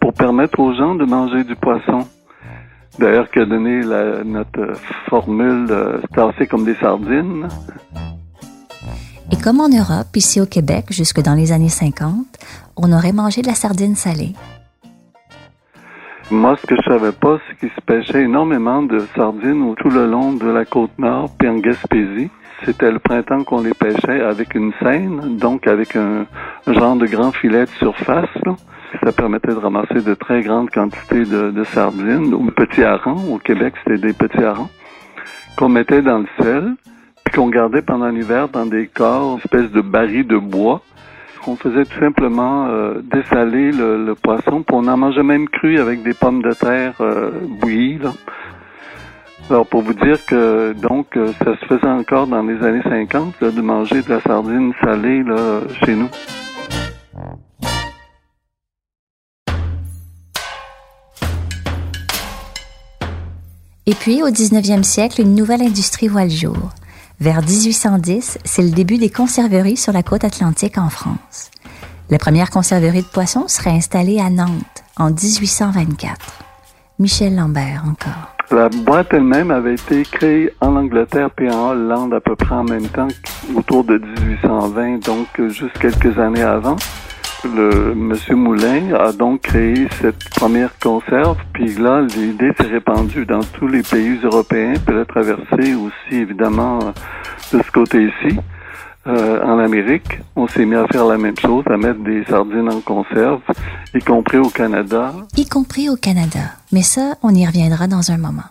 pour 0.00 0.12
permettre 0.12 0.60
aux 0.60 0.74
gens 0.74 0.94
de 0.94 1.04
manger 1.04 1.44
du 1.44 1.56
poisson. 1.56 2.00
D'ailleurs, 2.98 3.30
qui 3.30 3.38
a 3.38 3.46
donné 3.46 3.82
la, 3.82 4.24
notre 4.24 4.72
formule 5.08 5.66
euh, 5.70 5.98
tasser 6.14 6.46
comme 6.46 6.64
des 6.64 6.74
sardines. 6.74 7.48
Et 9.30 9.36
comme 9.36 9.60
en 9.60 9.68
Europe, 9.68 10.14
ici 10.16 10.40
au 10.40 10.46
Québec, 10.46 10.86
jusque 10.90 11.22
dans 11.22 11.34
les 11.34 11.52
années 11.52 11.68
50, 11.68 12.12
on 12.76 12.92
aurait 12.92 13.12
mangé 13.12 13.42
de 13.42 13.46
la 13.46 13.54
sardine 13.54 13.94
salée. 13.94 14.32
Moi, 16.30 16.56
ce 16.60 16.66
que 16.66 16.76
je 16.76 16.82
savais 16.90 17.12
pas, 17.12 17.38
c'est 17.46 17.58
qu'il 17.58 17.70
se 17.70 17.80
pêchait 17.80 18.22
énormément 18.24 18.82
de 18.82 19.06
sardines 19.16 19.74
tout 19.76 19.88
le 19.88 20.06
long 20.06 20.32
de 20.32 20.46
la 20.46 20.64
côte 20.64 20.90
nord, 20.98 21.30
puis 21.38 21.48
en 21.48 21.56
Gaspésie. 21.56 22.30
C'était 22.64 22.90
le 22.90 22.98
printemps 22.98 23.44
qu'on 23.44 23.62
les 23.62 23.74
pêchait 23.74 24.20
avec 24.20 24.54
une 24.54 24.72
seine, 24.82 25.36
donc 25.36 25.66
avec 25.66 25.94
un, 25.96 26.26
genre 26.66 26.96
de 26.96 27.06
grand 27.06 27.32
filet 27.32 27.64
de 27.64 27.70
surface. 27.78 28.28
Ça 29.04 29.12
permettait 29.12 29.52
de 29.52 29.58
ramasser 29.58 30.02
de 30.02 30.14
très 30.14 30.42
grandes 30.42 30.70
quantités 30.70 31.24
de, 31.24 31.64
sardines 31.64 32.34
ou 32.34 32.50
petits 32.50 32.82
harengs. 32.82 33.32
Au 33.32 33.38
Québec, 33.38 33.74
c'était 33.84 34.00
des 34.00 34.12
petits 34.12 34.42
harengs 34.42 34.70
qu'on 35.56 35.68
mettait 35.68 36.02
dans 36.02 36.18
le 36.18 36.26
sel, 36.40 36.74
puis 37.24 37.34
qu'on 37.34 37.48
gardait 37.48 37.82
pendant 37.82 38.08
l'hiver 38.08 38.48
dans 38.48 38.66
des 38.66 38.86
corps, 38.86 39.38
espèce 39.44 39.70
de 39.70 39.80
barils 39.80 40.26
de 40.26 40.38
bois. 40.38 40.82
On 41.46 41.56
faisait 41.56 41.84
tout 41.84 41.98
simplement 41.98 42.66
euh, 42.68 43.00
dessaler 43.02 43.72
le, 43.72 44.14
poisson, 44.14 44.62
puis 44.62 44.76
on 44.76 44.86
en 44.86 44.96
mangeait 44.96 45.22
même 45.22 45.48
cru 45.48 45.78
avec 45.78 46.02
des 46.02 46.12
pommes 46.12 46.42
de 46.42 46.52
terre 46.52 46.94
euh, 47.00 47.30
bouillies. 47.60 48.00
Alors 49.50 49.66
pour 49.66 49.82
vous 49.82 49.94
dire 49.94 50.24
que 50.26 50.74
donc 50.74 51.16
euh, 51.16 51.32
ça 51.38 51.56
se 51.58 51.64
faisait 51.64 51.90
encore 51.90 52.26
dans 52.26 52.42
les 52.42 52.62
années 52.62 52.82
50 52.82 53.42
de 53.42 53.60
manger 53.62 54.02
de 54.02 54.10
la 54.10 54.20
sardine 54.20 54.72
salée 54.82 55.22
là, 55.22 55.60
chez 55.84 55.94
nous. 55.94 56.08
Et 63.86 63.94
puis, 63.94 64.22
au 64.22 64.28
19e 64.28 64.82
siècle, 64.82 65.22
une 65.22 65.34
nouvelle 65.34 65.62
industrie 65.62 66.08
voit 66.08 66.24
le 66.24 66.30
jour. 66.30 66.58
Vers 67.20 67.40
1810, 67.40 68.38
c'est 68.44 68.62
le 68.62 68.70
début 68.70 68.98
des 68.98 69.08
conserveries 69.08 69.78
sur 69.78 69.94
la 69.94 70.02
côte 70.02 70.24
atlantique 70.24 70.76
en 70.76 70.90
France. 70.90 71.50
La 72.10 72.18
première 72.18 72.50
conserverie 72.50 73.00
de 73.00 73.06
poissons 73.06 73.48
serait 73.48 73.70
installée 73.70 74.20
à 74.20 74.28
Nantes 74.28 74.84
en 74.98 75.10
1824. 75.10 76.44
Michel 76.98 77.34
Lambert 77.34 77.84
encore. 77.88 78.37
La 78.50 78.70
boîte 78.70 79.12
elle-même 79.12 79.50
avait 79.50 79.74
été 79.74 80.04
créée 80.04 80.50
en 80.62 80.74
Angleterre 80.76 81.28
et 81.38 81.50
en 81.50 81.72
Hollande 81.72 82.14
à 82.14 82.20
peu 82.20 82.34
près 82.34 82.54
en 82.54 82.64
même 82.64 82.88
temps, 82.88 83.08
autour 83.54 83.84
de 83.84 83.98
1820, 83.98 85.04
donc 85.04 85.26
juste 85.48 85.78
quelques 85.78 86.18
années 86.18 86.42
avant. 86.42 86.76
Le 87.44 87.94
Monsieur 87.94 88.36
Moulin 88.36 88.94
a 88.94 89.12
donc 89.12 89.42
créé 89.42 89.86
cette 90.00 90.30
première 90.30 90.70
conserve, 90.78 91.36
puis 91.52 91.74
là 91.74 92.00
l'idée 92.00 92.52
s'est 92.58 92.68
répandue 92.68 93.26
dans 93.26 93.42
tous 93.42 93.68
les 93.68 93.82
pays 93.82 94.18
européens, 94.24 94.72
puis 94.74 94.94
elle 94.94 95.02
a 95.02 95.04
traversé 95.04 95.74
aussi 95.74 96.16
évidemment 96.16 96.78
de 97.52 97.62
ce 97.62 97.70
côté-ci. 97.70 98.38
Euh, 99.08 99.42
en 99.42 99.58
Amérique, 99.58 100.18
on 100.36 100.46
s'est 100.46 100.66
mis 100.66 100.74
à 100.74 100.86
faire 100.86 101.06
la 101.06 101.16
même 101.16 101.38
chose, 101.38 101.64
à 101.70 101.78
mettre 101.78 102.00
des 102.00 102.24
sardines 102.24 102.68
en 102.70 102.80
conserve, 102.80 103.40
y 103.94 104.00
compris 104.00 104.36
au 104.36 104.50
Canada. 104.50 105.14
Y 105.34 105.46
compris 105.48 105.88
au 105.88 105.96
Canada. 105.96 106.40
Mais 106.72 106.82
ça, 106.82 107.14
on 107.22 107.34
y 107.34 107.46
reviendra 107.46 107.86
dans 107.86 108.10
un 108.10 108.18
moment. 108.18 108.42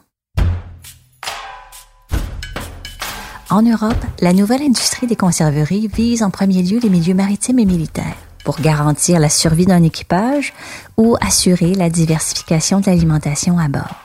En 3.52 3.62
Europe, 3.62 4.04
la 4.20 4.34
nouvelle 4.34 4.64
industrie 4.64 5.06
des 5.06 5.16
conserveries 5.16 5.88
vise 5.88 6.24
en 6.24 6.32
premier 6.32 6.64
lieu 6.64 6.80
les 6.80 6.90
milieux 6.90 7.14
maritimes 7.14 7.60
et 7.60 7.66
militaires 7.66 8.18
pour 8.44 8.60
garantir 8.60 9.20
la 9.20 9.30
survie 9.30 9.68
d'un 9.68 9.84
équipage 9.84 10.54
ou 10.98 11.18
assurer 11.22 11.76
la 11.76 11.90
diversification 11.90 12.80
de 12.80 12.88
l'alimentation 12.88 13.60
à 13.60 13.68
bord. 13.68 13.96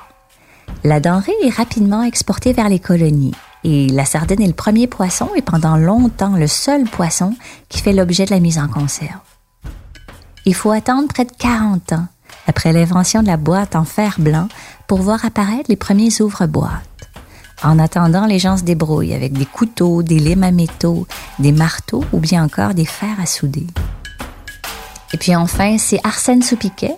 La 0.84 1.00
denrée 1.00 1.32
est 1.42 1.54
rapidement 1.54 2.02
exportée 2.02 2.52
vers 2.52 2.68
les 2.68 2.78
colonies 2.78 3.34
et 3.64 3.88
la 3.88 4.04
sardine 4.04 4.42
est 4.42 4.46
le 4.46 4.52
premier 4.52 4.86
poisson 4.86 5.28
et 5.36 5.42
pendant 5.42 5.76
longtemps 5.76 6.36
le 6.36 6.46
seul 6.46 6.84
poisson 6.84 7.34
qui 7.68 7.80
fait 7.80 7.92
l'objet 7.92 8.24
de 8.24 8.30
la 8.30 8.40
mise 8.40 8.58
en 8.58 8.68
conserve. 8.68 9.20
Il 10.44 10.54
faut 10.54 10.72
attendre 10.72 11.08
près 11.08 11.24
de 11.24 11.32
40 11.38 11.92
ans 11.92 12.06
après 12.46 12.72
l'invention 12.72 13.22
de 13.22 13.28
la 13.28 13.36
boîte 13.36 13.76
en 13.76 13.84
fer 13.84 14.16
blanc 14.18 14.48
pour 14.88 15.00
voir 15.00 15.24
apparaître 15.24 15.68
les 15.68 15.76
premiers 15.76 16.20
ouvre-boîtes. 16.20 16.88
En 17.62 17.78
attendant, 17.78 18.26
les 18.26 18.40
gens 18.40 18.56
se 18.56 18.64
débrouillent 18.64 19.14
avec 19.14 19.32
des 19.32 19.46
couteaux, 19.46 20.02
des 20.02 20.18
limes 20.18 20.42
à 20.42 20.50
métaux, 20.50 21.06
des 21.38 21.52
marteaux 21.52 22.04
ou 22.12 22.18
bien 22.18 22.42
encore 22.42 22.74
des 22.74 22.84
fers 22.84 23.20
à 23.22 23.26
souder. 23.26 23.66
Et 25.12 25.16
puis 25.16 25.36
enfin, 25.36 25.76
c'est 25.78 26.00
Arsène 26.02 26.42
Soupiquet, 26.42 26.96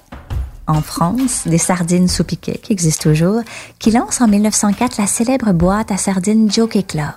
en 0.67 0.83
France, 0.83 1.43
des 1.47 1.59
sardines 1.59 2.09
sous 2.09 2.25
piquet, 2.25 2.59
qui 2.63 2.73
existent 2.73 3.11
toujours, 3.11 3.43
qui 3.79 3.91
lance 3.91 4.21
en 4.21 4.29
1904 4.29 4.99
la 4.99 5.07
célèbre 5.07 5.53
boîte 5.53 5.91
à 5.93 5.97
sardines 5.97 6.51
Jockey 6.51 6.83
Club. 6.83 7.15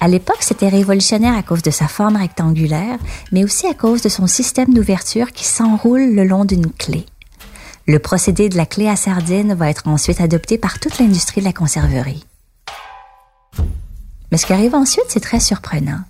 À 0.00 0.08
l'époque, 0.08 0.38
c'était 0.40 0.68
révolutionnaire 0.68 1.36
à 1.36 1.42
cause 1.42 1.62
de 1.62 1.70
sa 1.70 1.86
forme 1.86 2.16
rectangulaire, 2.16 2.98
mais 3.30 3.44
aussi 3.44 3.66
à 3.66 3.74
cause 3.74 4.02
de 4.02 4.08
son 4.08 4.26
système 4.26 4.74
d'ouverture 4.74 5.32
qui 5.32 5.44
s'enroule 5.44 6.14
le 6.14 6.24
long 6.24 6.44
d'une 6.44 6.70
clé. 6.72 7.06
Le 7.86 7.98
procédé 7.98 8.48
de 8.48 8.56
la 8.56 8.66
clé 8.66 8.88
à 8.88 8.96
sardines 8.96 9.54
va 9.54 9.68
être 9.68 9.86
ensuite 9.86 10.20
adopté 10.20 10.56
par 10.58 10.78
toute 10.78 10.98
l'industrie 10.98 11.40
de 11.40 11.46
la 11.46 11.52
conserverie. 11.52 12.24
Mais 14.30 14.38
ce 14.38 14.46
qui 14.46 14.52
arrive 14.52 14.74
ensuite, 14.74 15.04
c'est 15.08 15.20
très 15.20 15.40
surprenant. 15.40 16.00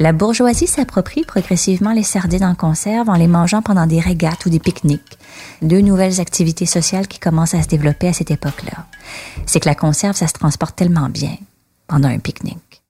La 0.00 0.12
bourgeoisie 0.12 0.66
s'approprie 0.66 1.24
progressivement 1.24 1.92
les 1.92 2.02
sardines 2.02 2.44
en 2.44 2.56
conserve 2.56 3.08
en 3.08 3.14
les 3.14 3.28
mangeant 3.28 3.62
pendant 3.62 3.86
des 3.86 4.00
régates 4.00 4.44
ou 4.44 4.50
des 4.50 4.58
pique-niques. 4.58 5.18
Deux 5.62 5.82
nouvelles 5.82 6.20
activités 6.20 6.66
sociales 6.66 7.06
qui 7.06 7.20
commencent 7.20 7.54
à 7.54 7.62
se 7.62 7.68
développer 7.68 8.08
à 8.08 8.12
cette 8.12 8.32
époque-là. 8.32 8.86
C'est 9.46 9.60
que 9.60 9.68
la 9.68 9.76
conserve, 9.76 10.16
ça 10.16 10.26
se 10.26 10.32
transporte 10.32 10.74
tellement 10.74 11.08
bien 11.08 11.36
pendant 11.86 12.08
un 12.08 12.18
pique-nique. 12.18 12.82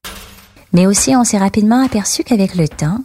Mais 0.73 0.87
aussi, 0.87 1.15
on 1.15 1.25
s'est 1.25 1.39
rapidement 1.39 1.85
aperçu 1.85 2.25
qu'avec 2.25 2.55
le 2.55 2.69
temps, 2.69 3.01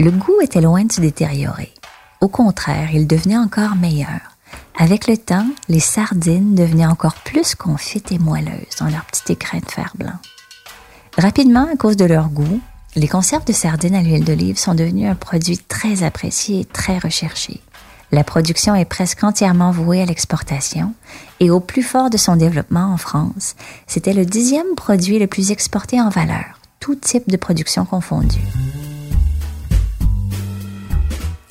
le 0.00 0.10
goût 0.10 0.40
était 0.42 0.60
loin 0.60 0.84
de 0.84 0.92
se 0.92 1.00
détériorer. 1.00 1.72
Au 2.20 2.28
contraire, 2.28 2.88
il 2.92 3.06
devenait 3.06 3.38
encore 3.38 3.76
meilleur. 3.76 4.20
Avec 4.76 5.06
le 5.06 5.16
temps, 5.16 5.46
les 5.68 5.80
sardines 5.80 6.56
devenaient 6.56 6.86
encore 6.86 7.14
plus 7.14 7.54
confites 7.54 8.10
et 8.10 8.18
moelleuses 8.18 8.76
dans 8.80 8.88
leur 8.88 9.04
petit 9.04 9.32
écrin 9.32 9.58
de 9.58 9.70
fer 9.70 9.92
blanc. 9.96 10.18
Rapidement, 11.16 11.68
à 11.72 11.76
cause 11.76 11.96
de 11.96 12.04
leur 12.04 12.28
goût, 12.28 12.60
les 12.96 13.08
conserves 13.08 13.44
de 13.44 13.52
sardines 13.52 13.96
à 13.96 14.02
l'huile 14.02 14.24
d'olive 14.24 14.58
sont 14.58 14.74
devenues 14.74 15.08
un 15.08 15.16
produit 15.16 15.58
très 15.58 16.02
apprécié 16.02 16.60
et 16.60 16.64
très 16.64 16.98
recherché. 16.98 17.60
La 18.12 18.22
production 18.22 18.76
est 18.76 18.84
presque 18.84 19.24
entièrement 19.24 19.72
vouée 19.72 20.00
à 20.00 20.06
l'exportation 20.06 20.94
et 21.40 21.50
au 21.50 21.58
plus 21.58 21.82
fort 21.82 22.10
de 22.10 22.16
son 22.16 22.36
développement 22.36 22.92
en 22.92 22.96
France, 22.96 23.56
c'était 23.88 24.12
le 24.12 24.24
dixième 24.24 24.76
produit 24.76 25.18
le 25.18 25.26
plus 25.26 25.50
exporté 25.50 26.00
en 26.00 26.08
valeur, 26.08 26.60
tout 26.78 26.94
type 26.94 27.28
de 27.28 27.36
production 27.36 27.84
confondue. 27.84 28.38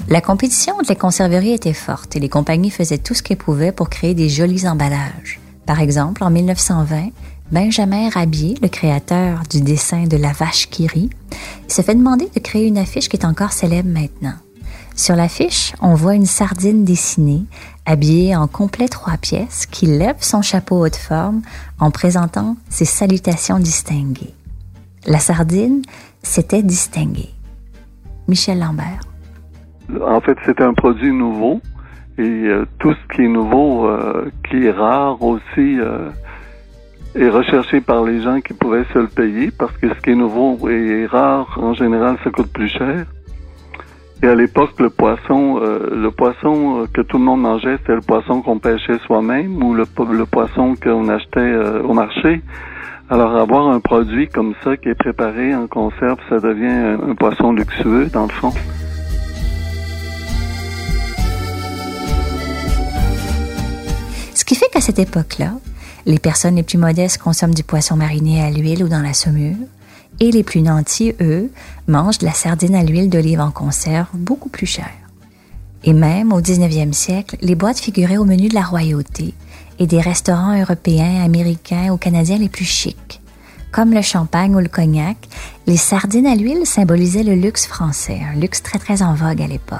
La 0.07 0.21
compétition 0.21 0.75
entre 0.75 0.89
les 0.89 0.95
conserveries 0.95 1.53
était 1.53 1.73
forte 1.73 2.15
et 2.15 2.19
les 2.19 2.29
compagnies 2.29 2.69
faisaient 2.69 2.97
tout 2.97 3.13
ce 3.13 3.23
qu'elles 3.23 3.37
pouvaient 3.37 3.71
pour 3.71 3.89
créer 3.89 4.13
des 4.13 4.29
jolis 4.29 4.67
emballages. 4.67 5.39
Par 5.65 5.79
exemple, 5.79 6.23
en 6.23 6.29
1920, 6.29 7.09
Benjamin 7.51 8.09
Rabier, 8.09 8.55
le 8.61 8.67
créateur 8.67 9.41
du 9.49 9.61
dessin 9.61 10.05
de 10.05 10.17
la 10.17 10.31
vache 10.31 10.69
qui 10.69 10.87
rit, 10.87 11.09
se 11.67 11.81
fait 11.81 11.95
demander 11.95 12.29
de 12.33 12.39
créer 12.39 12.67
une 12.67 12.77
affiche 12.77 13.09
qui 13.09 13.17
est 13.17 13.25
encore 13.25 13.51
célèbre 13.51 13.89
maintenant. 13.89 14.35
Sur 14.95 15.15
l'affiche, 15.15 15.73
on 15.81 15.95
voit 15.95 16.15
une 16.15 16.25
sardine 16.25 16.85
dessinée, 16.85 17.43
habillée 17.85 18.35
en 18.35 18.47
complet 18.47 18.87
trois 18.87 19.17
pièces, 19.17 19.65
qui 19.65 19.85
lève 19.85 20.17
son 20.19 20.41
chapeau 20.41 20.85
haute 20.85 20.95
forme 20.95 21.41
en 21.79 21.91
présentant 21.91 22.55
ses 22.69 22.85
salutations 22.85 23.59
distinguées. 23.59 24.33
La 25.05 25.19
sardine 25.19 25.81
s'était 26.21 26.63
distinguée. 26.63 27.29
Michel 28.27 28.59
Lambert. 28.59 29.01
En 30.07 30.21
fait, 30.21 30.37
c'est 30.45 30.61
un 30.61 30.73
produit 30.73 31.11
nouveau 31.11 31.59
et 32.17 32.21
euh, 32.21 32.65
tout 32.79 32.93
ce 32.93 33.15
qui 33.15 33.23
est 33.23 33.27
nouveau, 33.27 33.87
euh, 33.87 34.31
qui 34.49 34.65
est 34.65 34.71
rare 34.71 35.21
aussi, 35.21 35.79
euh, 35.79 36.09
est 37.15 37.29
recherché 37.29 37.81
par 37.81 38.03
les 38.03 38.21
gens 38.21 38.41
qui 38.41 38.53
pouvaient 38.53 38.85
se 38.93 38.99
le 38.99 39.07
payer 39.07 39.51
parce 39.51 39.75
que 39.77 39.89
ce 39.89 39.99
qui 40.01 40.11
est 40.11 40.15
nouveau 40.15 40.69
et 40.69 41.05
rare, 41.05 41.57
en 41.61 41.73
général, 41.73 42.17
ça 42.23 42.31
coûte 42.31 42.51
plus 42.51 42.69
cher. 42.69 43.05
Et 44.23 44.27
à 44.27 44.35
l'époque, 44.35 44.79
le 44.79 44.89
poisson, 44.89 45.59
euh, 45.61 45.89
le 45.91 46.09
poisson 46.09 46.83
euh, 46.83 46.87
que 46.91 47.01
tout 47.01 47.17
le 47.17 47.25
monde 47.25 47.41
mangeait, 47.41 47.77
c'était 47.79 47.95
le 47.95 48.01
poisson 48.01 48.41
qu'on 48.41 48.57
pêchait 48.57 48.97
soi-même 49.05 49.61
ou 49.61 49.73
le, 49.73 49.85
le 50.11 50.25
poisson 50.25 50.75
qu'on 50.81 51.09
achetait 51.09 51.39
euh, 51.39 51.83
au 51.83 51.93
marché. 51.93 52.41
Alors 53.09 53.35
avoir 53.35 53.67
un 53.67 53.81
produit 53.81 54.29
comme 54.29 54.53
ça 54.63 54.77
qui 54.77 54.89
est 54.89 54.95
préparé 54.95 55.53
en 55.53 55.67
conserve, 55.67 56.19
ça 56.29 56.39
devient 56.39 56.97
un 57.05 57.15
poisson 57.15 57.51
luxueux 57.51 58.07
dans 58.13 58.23
le 58.23 58.31
fond. 58.31 58.53
Ce 64.33 64.45
qui 64.45 64.55
fait 64.55 64.69
qu'à 64.71 64.81
cette 64.81 64.99
époque-là, 64.99 65.51
les 66.05 66.19
personnes 66.19 66.55
les 66.55 66.63
plus 66.63 66.77
modestes 66.77 67.17
consomment 67.17 67.53
du 67.53 67.63
poisson 67.63 67.95
mariné 67.95 68.43
à 68.43 68.51
l'huile 68.51 68.83
ou 68.83 68.89
dans 68.89 69.01
la 69.01 69.13
saumure, 69.13 69.55
et 70.19 70.31
les 70.31 70.43
plus 70.43 70.61
nantis, 70.61 71.13
eux, 71.21 71.49
mangent 71.87 72.19
de 72.19 72.25
la 72.25 72.33
sardine 72.33 72.75
à 72.75 72.83
l'huile 72.83 73.09
d'olive 73.09 73.39
en 73.39 73.51
conserve 73.51 74.07
beaucoup 74.13 74.49
plus 74.49 74.65
chère. 74.65 74.91
Et 75.83 75.93
même 75.93 76.31
au 76.31 76.41
19e 76.41 76.93
siècle, 76.93 77.37
les 77.41 77.55
boîtes 77.55 77.79
figuraient 77.79 78.17
au 78.17 78.25
menu 78.25 78.47
de 78.47 78.53
la 78.53 78.63
royauté 78.63 79.33
et 79.79 79.87
des 79.87 79.99
restaurants 79.99 80.59
européens, 80.59 81.23
américains 81.23 81.91
ou 81.91 81.97
canadiens 81.97 82.37
les 82.37 82.49
plus 82.49 82.65
chics. 82.65 83.21
Comme 83.71 83.93
le 83.93 84.01
champagne 84.01 84.55
ou 84.55 84.59
le 84.59 84.69
cognac, 84.69 85.17
les 85.65 85.77
sardines 85.77 86.27
à 86.27 86.35
l'huile 86.35 86.65
symbolisaient 86.65 87.23
le 87.23 87.33
luxe 87.33 87.65
français, 87.65 88.21
un 88.31 88.39
luxe 88.39 88.61
très 88.61 88.77
très 88.77 89.01
en 89.01 89.15
vogue 89.15 89.41
à 89.41 89.47
l'époque. 89.47 89.79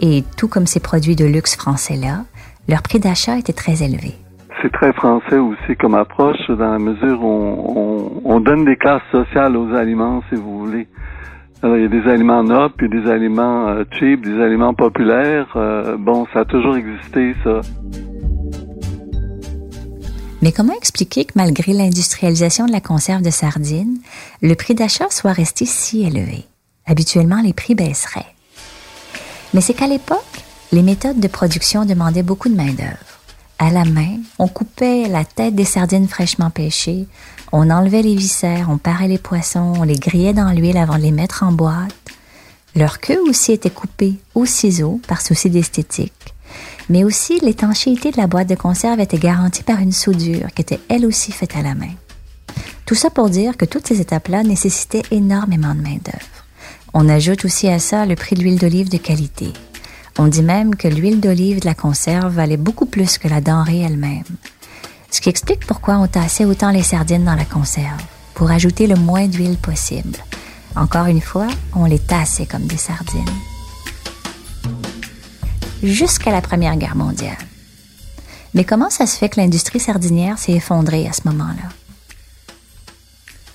Et 0.00 0.24
tout 0.36 0.48
comme 0.48 0.66
ces 0.66 0.80
produits 0.80 1.16
de 1.16 1.24
luxe 1.24 1.54
français-là, 1.54 2.24
leur 2.68 2.82
prix 2.82 2.98
d'achat 2.98 3.38
était 3.38 3.52
très 3.52 3.82
élevé 3.82 4.16
c'est 4.62 4.72
très 4.72 4.92
français 4.92 5.38
aussi 5.38 5.76
comme 5.78 5.94
approche, 5.94 6.48
dans 6.48 6.72
la 6.72 6.78
mesure 6.78 7.22
où 7.22 8.22
on, 8.24 8.40
donne 8.40 8.64
des 8.64 8.76
classes 8.76 9.02
sociales 9.10 9.56
aux 9.56 9.74
aliments, 9.74 10.22
si 10.28 10.36
vous 10.36 10.60
voulez. 10.60 10.86
Alors, 11.62 11.76
il 11.76 11.82
y 11.82 11.86
a 11.86 11.88
des 11.88 12.08
aliments 12.08 12.42
nobles, 12.42 12.74
puis 12.76 12.88
des 12.88 13.08
aliments 13.10 13.68
euh, 13.68 13.84
cheap, 13.98 14.24
des 14.24 14.40
aliments 14.40 14.74
populaires. 14.74 15.52
Euh, 15.56 15.96
bon, 15.96 16.26
ça 16.32 16.40
a 16.40 16.44
toujours 16.44 16.76
existé, 16.76 17.34
ça. 17.44 17.60
Mais 20.42 20.50
comment 20.50 20.74
expliquer 20.74 21.24
que 21.24 21.32
malgré 21.36 21.72
l'industrialisation 21.72 22.66
de 22.66 22.72
la 22.72 22.80
conserve 22.80 23.22
de 23.22 23.30
sardines, 23.30 23.98
le 24.42 24.54
prix 24.54 24.74
d'achat 24.74 25.08
soit 25.10 25.32
resté 25.32 25.66
si 25.66 26.04
élevé? 26.04 26.44
Habituellement, 26.86 27.40
les 27.42 27.52
prix 27.52 27.76
baisseraient. 27.76 28.26
Mais 29.54 29.60
c'est 29.60 29.74
qu'à 29.74 29.86
l'époque, 29.86 30.18
les 30.72 30.82
méthodes 30.82 31.20
de 31.20 31.28
production 31.28 31.84
demandaient 31.84 32.24
beaucoup 32.24 32.48
de 32.48 32.56
main-d'œuvre. 32.56 33.11
À 33.58 33.70
la 33.70 33.84
main, 33.84 34.18
on 34.38 34.48
coupait 34.48 35.08
la 35.08 35.24
tête 35.24 35.54
des 35.54 35.64
sardines 35.64 36.08
fraîchement 36.08 36.50
pêchées, 36.50 37.06
on 37.52 37.70
enlevait 37.70 38.02
les 38.02 38.16
viscères, 38.16 38.68
on 38.70 38.78
parait 38.78 39.08
les 39.08 39.18
poissons, 39.18 39.74
on 39.78 39.82
les 39.82 39.98
grillait 39.98 40.32
dans 40.32 40.50
l'huile 40.50 40.78
avant 40.78 40.96
de 40.96 41.02
les 41.02 41.12
mettre 41.12 41.42
en 41.42 41.52
boîte. 41.52 41.94
Leur 42.74 42.98
queue 42.98 43.20
aussi 43.28 43.52
était 43.52 43.70
coupée 43.70 44.14
au 44.34 44.46
ciseau 44.46 45.00
par 45.06 45.20
souci 45.20 45.50
d'esthétique. 45.50 46.34
Mais 46.88 47.04
aussi, 47.04 47.38
l'étanchéité 47.40 48.10
de 48.10 48.16
la 48.16 48.26
boîte 48.26 48.48
de 48.48 48.54
conserve 48.54 49.00
était 49.00 49.18
garantie 49.18 49.62
par 49.62 49.78
une 49.78 49.92
soudure 49.92 50.48
qui 50.54 50.62
était 50.62 50.80
elle 50.88 51.06
aussi 51.06 51.32
faite 51.32 51.56
à 51.56 51.62
la 51.62 51.74
main. 51.74 51.92
Tout 52.86 52.94
ça 52.94 53.10
pour 53.10 53.30
dire 53.30 53.56
que 53.56 53.64
toutes 53.64 53.86
ces 53.86 54.00
étapes-là 54.00 54.42
nécessitaient 54.42 55.02
énormément 55.10 55.74
de 55.74 55.80
main-d'œuvre. 55.80 56.44
On 56.94 57.08
ajoute 57.08 57.44
aussi 57.44 57.68
à 57.68 57.78
ça 57.78 58.04
le 58.06 58.16
prix 58.16 58.36
de 58.36 58.42
l'huile 58.42 58.58
d'olive 58.58 58.90
de 58.90 58.98
qualité. 58.98 59.52
On 60.18 60.26
dit 60.26 60.42
même 60.42 60.76
que 60.76 60.88
l'huile 60.88 61.20
d'olive 61.20 61.60
de 61.60 61.66
la 61.66 61.74
conserve 61.74 62.34
valait 62.34 62.56
beaucoup 62.56 62.86
plus 62.86 63.18
que 63.18 63.28
la 63.28 63.40
denrée 63.40 63.80
elle-même. 63.80 64.24
Ce 65.10 65.20
qui 65.20 65.28
explique 65.28 65.66
pourquoi 65.66 65.98
on 65.98 66.06
tassait 66.06 66.44
autant 66.44 66.70
les 66.70 66.82
sardines 66.82 67.24
dans 67.24 67.34
la 67.34 67.44
conserve, 67.44 68.02
pour 68.34 68.50
ajouter 68.50 68.86
le 68.86 68.96
moins 68.96 69.26
d'huile 69.26 69.56
possible. 69.56 70.18
Encore 70.76 71.06
une 71.06 71.20
fois, 71.20 71.48
on 71.74 71.84
les 71.84 71.98
tassait 71.98 72.46
comme 72.46 72.66
des 72.66 72.78
sardines. 72.78 73.24
Jusqu'à 75.82 76.30
la 76.30 76.40
Première 76.40 76.76
Guerre 76.76 76.96
mondiale. 76.96 77.36
Mais 78.54 78.64
comment 78.64 78.90
ça 78.90 79.06
se 79.06 79.16
fait 79.16 79.28
que 79.28 79.40
l'industrie 79.40 79.80
sardinière 79.80 80.38
s'est 80.38 80.52
effondrée 80.52 81.08
à 81.08 81.12
ce 81.12 81.22
moment-là? 81.24 81.68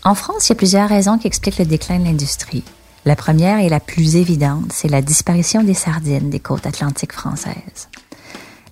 En 0.03 0.15
France, 0.15 0.47
il 0.47 0.49
y 0.49 0.53
a 0.53 0.55
plusieurs 0.55 0.89
raisons 0.89 1.17
qui 1.17 1.27
expliquent 1.27 1.59
le 1.59 1.65
déclin 1.65 1.99
de 1.99 2.05
l'industrie. 2.05 2.63
La 3.07 3.15
première 3.15 3.59
et 3.59 3.69
la 3.69 3.79
plus 3.79 4.17
évidente, 4.17 4.73
c'est 4.73 4.89
la 4.89 5.01
disparition 5.01 5.63
des 5.63 5.73
sardines 5.73 6.29
des 6.29 6.41
côtes 6.41 6.67
atlantiques 6.67 7.13
françaises. 7.13 7.87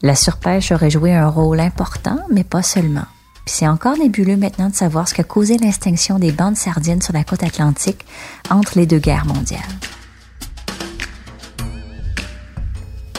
La 0.02 0.14
surpêche 0.14 0.74
aurait 0.74 0.90
joué 0.90 1.14
un 1.14 1.30
rôle 1.30 1.62
important, 1.62 2.20
mais 2.30 2.44
pas 2.44 2.62
seulement. 2.62 3.06
Puis 3.46 3.56
c'est 3.56 3.68
encore 3.70 3.98
nébuleux 3.98 4.36
maintenant 4.36 4.68
de 4.68 4.76
savoir 4.76 5.08
ce 5.08 5.14
qui 5.14 5.22
a 5.22 5.24
causé 5.24 5.58
l'extinction 5.58 6.20
des 6.20 6.34
bandes 6.34 6.58
sardines 6.58 7.02
sur 7.02 7.14
la 7.14 7.24
côte 7.24 7.44
atlantique 7.44 8.06
entre 8.50 8.78
les 8.78 8.86
deux 8.86 9.00
guerres 9.00 9.26
mondiales. 9.26 9.62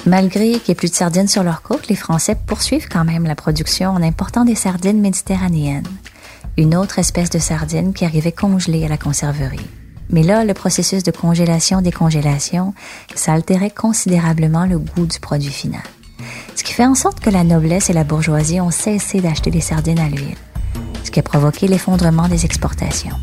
Malgré 0.04 0.50
qu'il 0.50 0.64
n'y 0.68 0.70
ait 0.72 0.74
plus 0.74 0.90
de 0.90 0.96
sardines 0.96 1.28
sur 1.28 1.44
leur 1.44 1.62
côte, 1.62 1.88
les 1.88 1.96
Français 1.96 2.36
poursuivent 2.46 2.88
quand 2.90 3.06
même 3.06 3.24
la 3.24 3.36
production 3.36 3.88
en 3.88 4.02
important 4.02 4.44
des 4.44 4.54
sardines 4.54 5.00
méditerranéennes, 5.00 5.88
une 6.58 6.76
autre 6.76 6.98
espèce 6.98 7.30
de 7.30 7.38
sardine 7.38 7.94
qui 7.94 8.04
arrivait 8.04 8.32
congelée 8.32 8.84
à 8.84 8.88
la 8.88 8.98
conserverie. 8.98 9.66
Mais 10.10 10.22
là, 10.22 10.44
le 10.44 10.54
processus 10.54 11.02
de 11.02 11.10
congélation-décongélation, 11.10 12.74
ça 13.14 13.32
altérait 13.32 13.70
considérablement 13.70 14.66
le 14.66 14.78
goût 14.78 15.06
du 15.06 15.18
produit 15.20 15.50
final. 15.50 15.82
Ce 16.54 16.62
qui 16.62 16.72
fait 16.72 16.86
en 16.86 16.94
sorte 16.94 17.20
que 17.20 17.30
la 17.30 17.44
noblesse 17.44 17.90
et 17.90 17.92
la 17.92 18.04
bourgeoisie 18.04 18.60
ont 18.60 18.70
cessé 18.70 19.20
d'acheter 19.20 19.50
des 19.50 19.60
sardines 19.60 19.98
à 19.98 20.08
l'huile, 20.08 20.36
ce 21.04 21.10
qui 21.10 21.20
a 21.20 21.22
provoqué 21.22 21.68
l'effondrement 21.68 22.28
des 22.28 22.44
exportations. 22.44 23.16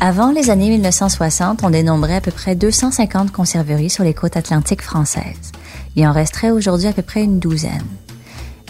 Avant 0.00 0.30
les 0.30 0.50
années 0.50 0.70
1960, 0.70 1.64
on 1.64 1.70
dénombrait 1.70 2.14
à 2.14 2.20
peu 2.20 2.30
près 2.30 2.54
250 2.54 3.32
conserveries 3.32 3.90
sur 3.90 4.04
les 4.04 4.14
côtes 4.14 4.36
atlantiques 4.36 4.82
françaises. 4.82 5.52
Il 5.96 6.06
en 6.06 6.12
resterait 6.12 6.52
aujourd'hui 6.52 6.86
à 6.86 6.92
peu 6.92 7.02
près 7.02 7.24
une 7.24 7.40
douzaine. 7.40 7.82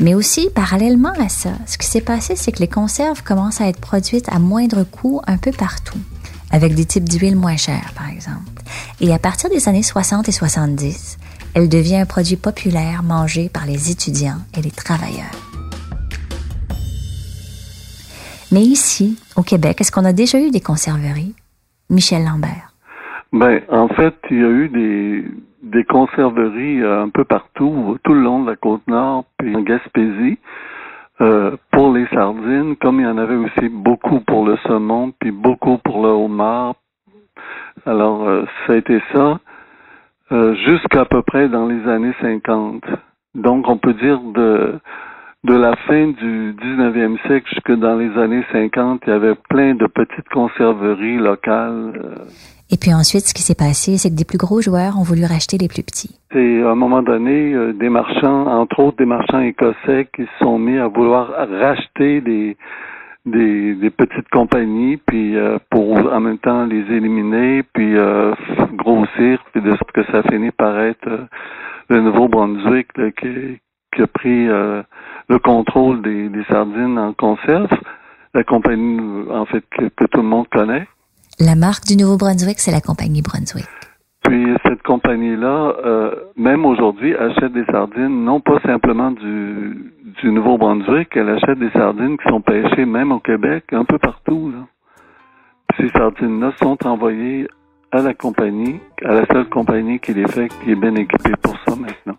Mais 0.01 0.15
aussi, 0.15 0.49
parallèlement 0.55 1.13
à 1.19 1.29
ça, 1.29 1.51
ce 1.67 1.77
qui 1.77 1.87
s'est 1.87 2.01
passé, 2.01 2.37
c'est 2.37 2.53
que 2.53 2.61
les 2.61 2.69
conserves 2.69 3.25
commencent 3.25 3.61
à 3.61 3.67
être 3.67 3.81
produites 3.81 4.29
à 4.29 4.39
moindre 4.39 4.85
coût 4.85 5.21
un 5.27 5.39
peu 5.39 5.51
partout, 5.51 5.99
avec 6.53 6.75
des 6.75 6.85
types 6.85 7.09
d'huile 7.09 7.37
moins 7.37 7.57
chers, 7.57 7.93
par 7.97 8.09
exemple. 8.09 8.63
Et 9.01 9.13
à 9.13 9.19
partir 9.19 9.51
des 9.51 9.69
années 9.69 9.83
60 9.83 10.29
et 10.29 10.33
70, 10.33 11.19
elle 11.55 11.69
devient 11.69 11.97
un 11.97 12.07
produit 12.07 12.37
populaire 12.37 13.03
mangé 13.03 13.49
par 13.49 13.67
les 13.67 13.91
étudiants 13.91 14.39
et 14.57 14.63
les 14.63 14.71
travailleurs. 14.71 15.35
Mais 18.53 18.63
ici, 18.63 19.19
au 19.37 19.43
Québec, 19.43 19.81
est-ce 19.81 19.91
qu'on 19.91 20.05
a 20.05 20.13
déjà 20.13 20.39
eu 20.39 20.51
des 20.51 20.61
conserveries? 20.61 21.35
Michel 21.91 22.25
Lambert. 22.25 22.73
Ben, 23.33 23.61
en 23.71 23.89
fait, 23.89 24.15
il 24.31 24.39
y 24.39 24.45
a 24.45 24.49
eu 24.49 24.69
des, 24.69 25.25
des 25.63 25.85
conserveries 25.85 26.83
euh, 26.83 27.03
un 27.03 27.09
peu 27.09 27.25
partout, 27.25 27.97
tout 28.05 28.15
le 28.15 28.21
long 28.21 28.43
de 28.43 28.51
la 28.51 28.57
côte 28.57 28.87
nord, 28.87 29.25
puis 29.39 29.55
en 29.57 29.63
Gaspésie, 29.63 30.39
euh, 31.21 31.57
pour 31.73 31.93
les 31.93 32.07
sardines, 32.09 32.77
comme 32.77 33.01
il 33.01 33.05
y 33.05 33.07
en 33.07 33.19
avait 33.19 33.37
aussi 33.37 33.69
beaucoup 33.69 34.21
pour 34.21 34.47
le 34.47 34.57
saumon, 34.59 35.13
puis 35.19 35.31
beaucoup 35.31 35.79
pour 35.79 36.03
le 36.03 36.11
homard. 36.11 36.75
Alors, 37.87 38.29
euh, 38.29 38.45
ça 38.67 38.75
a 38.75 38.77
été 38.77 39.01
ça 39.13 39.41
jusqu'à 40.31 41.07
peu 41.07 41.23
près 41.23 41.49
dans 41.49 41.67
les 41.67 41.89
années 41.89 42.13
50. 42.21 42.85
Donc, 43.35 43.67
on 43.67 43.79
peut 43.79 43.95
dire 43.95 44.21
de 44.21 44.79
de 45.45 45.55
la 45.55 45.75
fin 45.77 46.09
du 46.09 46.55
19e 46.55 47.17
siècle 47.27 47.49
jusque 47.49 47.73
dans 47.73 47.97
les 47.97 48.11
années 48.19 48.45
50, 48.53 49.03
il 49.07 49.11
y 49.11 49.13
avait 49.13 49.37
plein 49.49 49.75
de 49.75 49.87
petites 49.87 50.29
conserveries 50.29 51.17
locales. 51.17 52.27
Et 52.71 52.77
puis 52.77 52.93
ensuite, 52.93 53.25
ce 53.27 53.33
qui 53.33 53.43
s'est 53.43 53.55
passé, 53.55 53.97
c'est 53.97 54.11
que 54.11 54.15
des 54.15 54.27
plus 54.27 54.37
gros 54.37 54.61
joueurs 54.61 54.99
ont 54.99 55.03
voulu 55.03 55.25
racheter 55.25 55.57
les 55.57 55.69
plus 55.69 55.83
petits. 55.83 56.15
C'est 56.33 56.63
à 56.63 56.71
un 56.71 56.75
moment 56.75 57.03
donné 57.03 57.55
euh, 57.55 57.73
des 57.73 57.89
marchands, 57.89 58.47
entre 58.47 58.81
autres 58.81 58.99
des 58.99 59.07
marchands 59.07 59.41
écossais, 59.41 60.09
qui 60.15 60.23
se 60.23 60.45
sont 60.45 60.59
mis 60.59 60.77
à 60.77 60.87
vouloir 60.89 61.29
racheter 61.29 62.21
des 62.21 62.57
des, 63.25 63.75
des 63.75 63.91
petites 63.91 64.29
compagnies, 64.31 64.97
puis 64.97 65.37
euh, 65.37 65.59
pour 65.71 65.97
en 65.97 66.21
même 66.21 66.39
temps 66.39 66.65
les 66.65 66.81
éliminer, 66.95 67.63
puis 67.75 67.95
euh, 67.95 68.35
grossir, 68.73 69.39
puis 69.53 69.61
de 69.61 69.71
sorte 69.71 69.93
que 69.93 70.05
ça 70.07 70.23
finit 70.31 70.51
par 70.51 70.79
être 70.81 71.27
le 71.91 72.01
Nouveau-Brunswick 72.01 72.89
qui, 73.19 73.59
qui, 73.95 74.03
a 74.03 74.07
pris 74.07 74.47
le 74.47 75.39
contrôle 75.43 76.01
des, 76.01 76.29
des, 76.31 76.45
sardines 76.45 76.99
en 76.99 77.13
conserve, 77.13 77.69
la 78.33 78.45
compagnie 78.45 78.99
en 79.31 79.45
fait 79.45 79.65
que 79.71 80.05
tout 80.07 80.21
le 80.21 80.29
monde 80.29 80.49
connaît. 80.49 80.87
La 81.41 81.55
marque 81.55 81.85
du 81.85 81.97
Nouveau-Brunswick, 81.97 82.59
c'est 82.59 82.73
la 82.73 82.81
compagnie 82.81 83.23
Brunswick. 83.23 83.69
Puis 84.25 84.57
cette 84.65 84.83
compagnie-là, 84.83 85.73
euh, 85.85 86.15
même 86.37 86.65
aujourd'hui, 86.67 87.15
achète 87.15 87.53
des 87.53 87.65
sardines, 87.67 88.25
non 88.25 88.41
pas 88.41 88.59
simplement 88.67 89.13
du, 89.13 89.95
du 90.21 90.33
Nouveau-Brunswick, 90.33 91.11
elle 91.15 91.29
achète 91.29 91.61
des 91.61 91.71
sardines 91.71 92.19
qui 92.19 92.29
sont 92.29 92.41
pêchées 92.41 92.85
même 92.85 93.13
au 93.13 93.21
Québec, 93.21 93.67
un 93.71 93.85
peu 93.85 93.99
partout. 93.99 94.51
Là. 94.51 94.67
ces 95.77 95.89
sardines-là 95.91 96.53
sont 96.61 96.77
envoyées 96.85 97.47
à 97.93 98.03
la 98.03 98.15
compagnie, 98.15 98.81
à 99.05 99.15
la 99.15 99.27
seule 99.27 99.49
compagnie 99.49 100.01
qui 100.01 100.15
les 100.15 100.27
fait, 100.27 100.49
qui 100.49 100.73
est 100.73 100.77
bien 100.77 100.97
équipée 100.97 101.35
pour 101.41 101.55
ça 101.67 101.77
maintenant. 101.77 102.19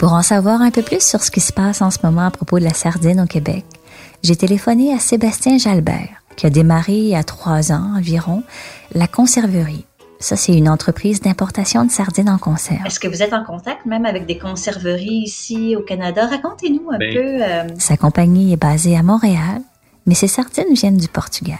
Pour 0.00 0.12
en 0.12 0.22
savoir 0.22 0.60
un 0.62 0.72
peu 0.72 0.82
plus 0.82 1.00
sur 1.00 1.20
ce 1.20 1.30
qui 1.30 1.40
se 1.40 1.52
passe 1.52 1.80
en 1.80 1.90
ce 1.90 2.04
moment 2.04 2.26
à 2.26 2.30
propos 2.32 2.58
de 2.58 2.64
la 2.64 2.74
sardine 2.74 3.20
au 3.20 3.26
Québec, 3.26 3.64
j'ai 4.26 4.34
téléphoné 4.34 4.92
à 4.92 4.98
Sébastien 4.98 5.56
Jalbert, 5.56 6.20
qui 6.34 6.46
a 6.46 6.50
démarré 6.50 6.94
il 6.94 7.06
y 7.06 7.14
a 7.14 7.22
trois 7.22 7.70
ans 7.70 7.92
environ 7.96 8.42
la 8.92 9.06
conserverie. 9.06 9.84
Ça, 10.18 10.34
c'est 10.34 10.52
une 10.52 10.68
entreprise 10.68 11.20
d'importation 11.20 11.84
de 11.84 11.92
sardines 11.92 12.28
en 12.28 12.38
conserve. 12.38 12.84
Est-ce 12.84 12.98
que 12.98 13.06
vous 13.06 13.22
êtes 13.22 13.32
en 13.32 13.44
contact 13.44 13.86
même 13.86 14.04
avec 14.04 14.26
des 14.26 14.36
conserveries 14.36 15.22
ici 15.22 15.76
au 15.76 15.82
Canada? 15.82 16.26
Racontez-nous 16.26 16.90
un 16.90 16.98
ben, 16.98 17.14
peu. 17.14 17.44
Euh, 17.44 17.68
Sa 17.78 17.96
compagnie 17.96 18.52
est 18.52 18.56
basée 18.56 18.96
à 18.96 19.04
Montréal, 19.04 19.60
mais 20.06 20.14
ses 20.14 20.26
sardines 20.26 20.74
viennent 20.74 20.96
du 20.96 21.08
Portugal. 21.08 21.58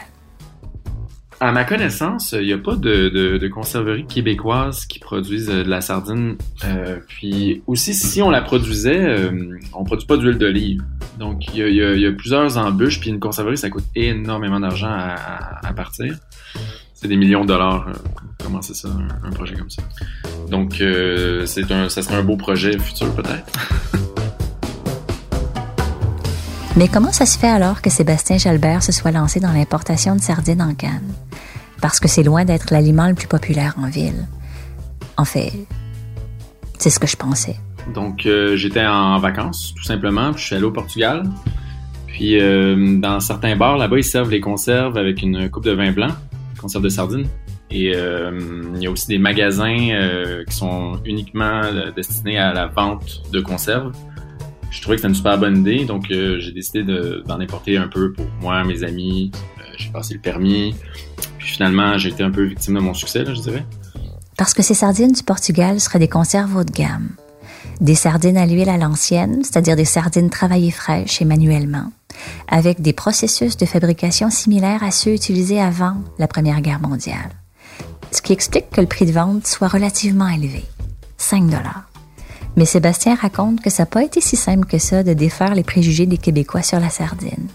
À 1.39 1.53
ma 1.53 1.65
connaissance, 1.65 2.33
il 2.33 2.47
n'y 2.47 2.53
a 2.55 2.59
pas 2.59 2.77
de, 2.77 3.11
de, 3.11 3.49
conserverie 3.49 4.07
québécoise 4.07 4.87
qui 4.87 4.99
produisent 4.99 5.51
euh, 5.51 5.65
de 5.65 5.69
la 5.69 5.83
sardine. 5.83 6.37
Euh, 6.65 6.99
puis 7.09 7.63
aussi, 7.67 7.93
si 7.93 8.23
on 8.23 8.31
la 8.31 8.41
produisait, 8.41 9.05
euh, 9.05 9.59
on 9.75 9.85
produit 9.85 10.07
pas 10.07 10.17
d'huile 10.17 10.39
d'olive. 10.39 10.83
Donc, 11.19 11.55
il 11.55 11.75
y, 11.75 12.07
a, 12.07 12.13
plusieurs 12.13 12.57
embûches. 12.57 13.01
Puis 13.01 13.11
une 13.11 13.21
conserverie, 13.21 13.59
ça 13.59 13.69
coûte 13.69 13.85
énormément 13.95 14.61
d'argent 14.61 14.91
à, 14.91 15.73
partir. 15.75 16.15
C'est 16.95 17.09
des 17.09 17.17
millions 17.17 17.43
de 17.43 17.49
dollars 17.49 17.89
euh, 17.89 17.93
commencer 18.43 18.73
ça, 18.73 18.89
un, 19.23 19.31
projet 19.31 19.55
comme 19.57 19.69
ça. 19.69 19.83
Donc, 20.51 20.83
c'est 21.45 21.71
un, 21.71 21.91
ça 21.91 22.01
serait 22.01 22.17
un 22.17 22.23
beau 22.23 22.37
projet 22.37 22.79
futur 22.79 23.15
peut-être. 23.15 23.53
Mais 26.77 26.89
comment 26.89 27.13
ça 27.13 27.25
se 27.25 27.39
fait 27.39 27.49
alors 27.49 27.81
que 27.81 27.89
Sébastien 27.91 28.37
Jalbert 28.37 28.83
se 28.83 28.93
soit 28.93 29.11
lancé 29.11 29.41
dans 29.41 29.53
l'importation 29.53 30.15
de 30.15 30.21
sardines 30.21 30.61
en 30.63 30.75
canne? 30.75 31.15
Parce 31.87 32.01
que 32.01 32.09
c'est 32.09 32.25
loin 32.25 32.45
d'être 32.45 32.73
l'aliment 32.73 33.07
le 33.07 33.15
plus 33.15 33.29
populaire 33.29 33.77
en 33.81 33.89
ville. 33.89 34.27
En 35.17 35.25
fait, 35.25 35.53
c'est 36.79 36.91
ce 36.91 36.99
que 36.99 37.07
je 37.07 37.17
pensais. 37.17 37.55
Donc, 37.95 38.27
euh, 38.27 38.57
j'étais 38.57 38.85
en 38.85 39.21
vacances, 39.21 39.73
tout 39.73 39.85
simplement, 39.85 40.33
puis 40.33 40.43
je 40.43 40.47
suis 40.47 40.57
allé 40.57 40.65
au 40.65 40.73
Portugal. 40.73 41.23
Puis 42.09 42.41
euh, 42.41 42.99
dans 42.99 43.21
certains 43.21 43.55
bars 43.55 43.79
là-bas, 43.79 43.99
ils 43.99 44.05
servent 44.05 44.33
les 44.33 44.41
conserves 44.41 44.99
avec 44.99 45.23
une 45.23 45.49
coupe 45.49 45.63
de 45.63 45.71
vin 45.71 45.93
blanc, 45.93 46.11
conserve 46.61 46.83
de 46.83 46.89
sardines. 46.89 47.29
Et 47.71 47.93
euh, 47.95 48.37
il 48.75 48.83
y 48.83 48.89
a 48.89 48.91
aussi 48.91 49.07
des 49.07 49.19
magasins 49.19 50.43
qui 50.45 50.57
sont 50.57 50.99
uniquement 51.05 51.61
destinés 51.95 52.39
à 52.39 52.53
la 52.53 52.67
vente 52.67 53.23
de 53.33 53.41
conserves. 53.41 53.93
Je 54.73 54.83
trouvais 54.83 54.97
que 54.97 55.03
c'était 55.03 55.11
une 55.11 55.15
super 55.15 55.39
bonne 55.39 55.59
idée, 55.59 55.85
donc 55.85 56.07
j'ai 56.09 56.51
décidé 56.51 56.83
d'en 56.83 57.39
importer 57.39 57.77
un 57.77 57.87
peu 57.87 58.13
pour 58.13 58.27
moi, 58.41 58.65
mes 58.65 58.83
amis. 58.83 59.31
j'ai 59.79 59.91
passé 59.93 60.15
le 60.15 60.21
permis. 60.21 60.75
Finalement, 61.47 61.97
j'ai 61.97 62.09
été 62.09 62.25
un 62.25 62.31
peu 62.31 62.43
victime 62.43 62.75
de 62.75 62.81
mon 62.81 62.93
succès, 62.93 63.25
je 63.25 63.41
dirais. 63.41 63.65
Parce 64.37 64.53
que 64.53 64.63
ces 64.63 64.75
sardines 64.75 65.13
du 65.13 65.23
Portugal 65.23 65.81
seraient 65.81 66.01
des 66.01 66.09
conserves 66.09 66.57
haut 66.57 66.65
de 66.65 66.73
gamme. 66.73 67.11
Des 67.81 67.95
sardines 67.95 68.37
à 68.37 68.47
l'huile 68.47 68.69
à 68.69 68.77
l'ancienne, 68.77 69.43
c'est-à-dire 69.45 69.77
des 69.77 69.85
sardines 69.85 70.29
travaillées 70.29 70.73
fraîches 70.73 71.23
et 71.23 71.25
manuellement, 71.25 71.93
avec 72.49 72.83
des 72.83 72.93
processus 72.93 73.57
de 73.57 73.65
fabrication 73.65 74.29
similaires 74.29 74.83
à 74.83 74.91
ceux 74.91 75.15
utilisés 75.15 75.61
avant 75.61 75.97
la 76.19 76.27
Première 76.27 76.61
Guerre 76.61 76.81
mondiale. 76.81 77.31
Ce 78.11 78.23
qui 78.23 78.33
explique 78.33 78.71
que 78.71 78.81
le 78.81 78.87
prix 78.89 79.07
de 79.07 79.13
vente 79.13 79.47
soit 79.47 79.69
relativement 79.69 80.29
élevé, 80.29 80.65
5 81.17 81.45
dollars. 81.45 81.89
Mais 82.57 82.65
Sébastien 82.65 83.15
raconte 83.15 83.61
que 83.61 83.71
ça 83.71 83.85
n'a 83.85 83.87
pas 83.87 84.03
été 84.03 84.21
si 84.21 84.37
simple 84.37 84.67
que 84.67 84.79
ça 84.79 85.03
de 85.03 85.13
défaire 85.13 85.55
les 85.55 85.63
préjugés 85.63 86.07
des 86.07 86.19
Québécois 86.19 86.63
sur 86.63 86.81
la 86.81 86.91
sardine. 86.91 87.49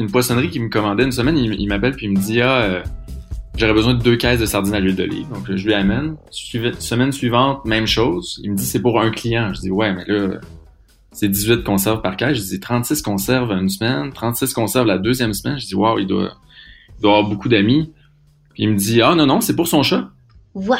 Une 0.00 0.10
poissonnerie 0.10 0.50
qui 0.50 0.60
me 0.60 0.68
commandait 0.68 1.04
une 1.04 1.12
semaine, 1.12 1.36
il, 1.36 1.68
m'appelle 1.68 1.94
puis 1.94 2.06
il 2.06 2.12
me 2.12 2.18
dit 2.18 2.40
Ah, 2.40 2.62
euh, 2.62 2.82
j'aurais 3.56 3.74
besoin 3.74 3.94
de 3.94 4.02
deux 4.02 4.16
caisses 4.16 4.40
de 4.40 4.46
sardines 4.46 4.74
à 4.74 4.80
l'huile 4.80 4.96
d'olive. 4.96 5.28
Donc, 5.28 5.44
je 5.46 5.64
lui 5.64 5.74
amène. 5.74 6.16
Semaine 6.30 7.12
suivante, 7.12 7.64
même 7.64 7.86
chose. 7.86 8.40
Il 8.42 8.52
me 8.52 8.56
dit, 8.56 8.64
c'est 8.64 8.80
pour 8.80 9.00
un 9.00 9.10
client. 9.10 9.52
Je 9.52 9.60
dis, 9.60 9.70
ouais, 9.70 9.92
mais 9.92 10.04
là, 10.06 10.40
c'est 11.12 11.28
18 11.28 11.62
conserves 11.62 12.00
par 12.00 12.16
caisse. 12.16 12.38
Je 12.38 12.42
dis, 12.42 12.60
36 12.60 13.02
conserves 13.02 13.52
une 13.52 13.68
semaine, 13.68 14.12
36 14.12 14.54
conserves 14.54 14.86
la 14.86 14.98
deuxième 14.98 15.34
semaine. 15.34 15.58
Je 15.58 15.66
dis, 15.66 15.74
waouh, 15.74 15.98
il 15.98 16.06
doit, 16.06 16.32
il 16.98 17.02
doit 17.02 17.18
avoir 17.18 17.28
beaucoup 17.28 17.48
d'amis. 17.48 17.92
Puis 18.54 18.64
il 18.64 18.70
me 18.70 18.76
dit, 18.76 19.02
ah 19.02 19.14
non, 19.14 19.26
non, 19.26 19.40
c'est 19.40 19.54
pour 19.54 19.68
son 19.68 19.82
chat. 19.82 20.08
Waouh! 20.54 20.78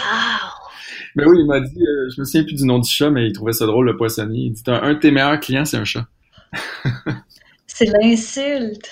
Mais 1.16 1.24
oui, 1.26 1.38
il 1.40 1.46
m'a 1.46 1.60
dit, 1.60 1.82
euh, 1.82 2.08
je 2.14 2.20
me 2.20 2.24
souviens 2.24 2.44
plus 2.44 2.54
du 2.54 2.64
nom 2.64 2.78
du 2.78 2.88
chat, 2.88 3.10
mais 3.10 3.26
il 3.26 3.32
trouvait 3.32 3.52
ça 3.52 3.66
drôle, 3.66 3.86
le 3.86 3.96
poissonnier. 3.96 4.46
Il 4.46 4.52
dit, 4.52 4.62
un, 4.68 4.94
de 4.94 4.98
tes 4.98 5.10
meilleurs 5.10 5.40
clients, 5.40 5.64
c'est 5.64 5.76
un 5.76 5.84
chat. 5.84 6.06
c'est 7.66 7.86
l'insulte. 7.86 8.88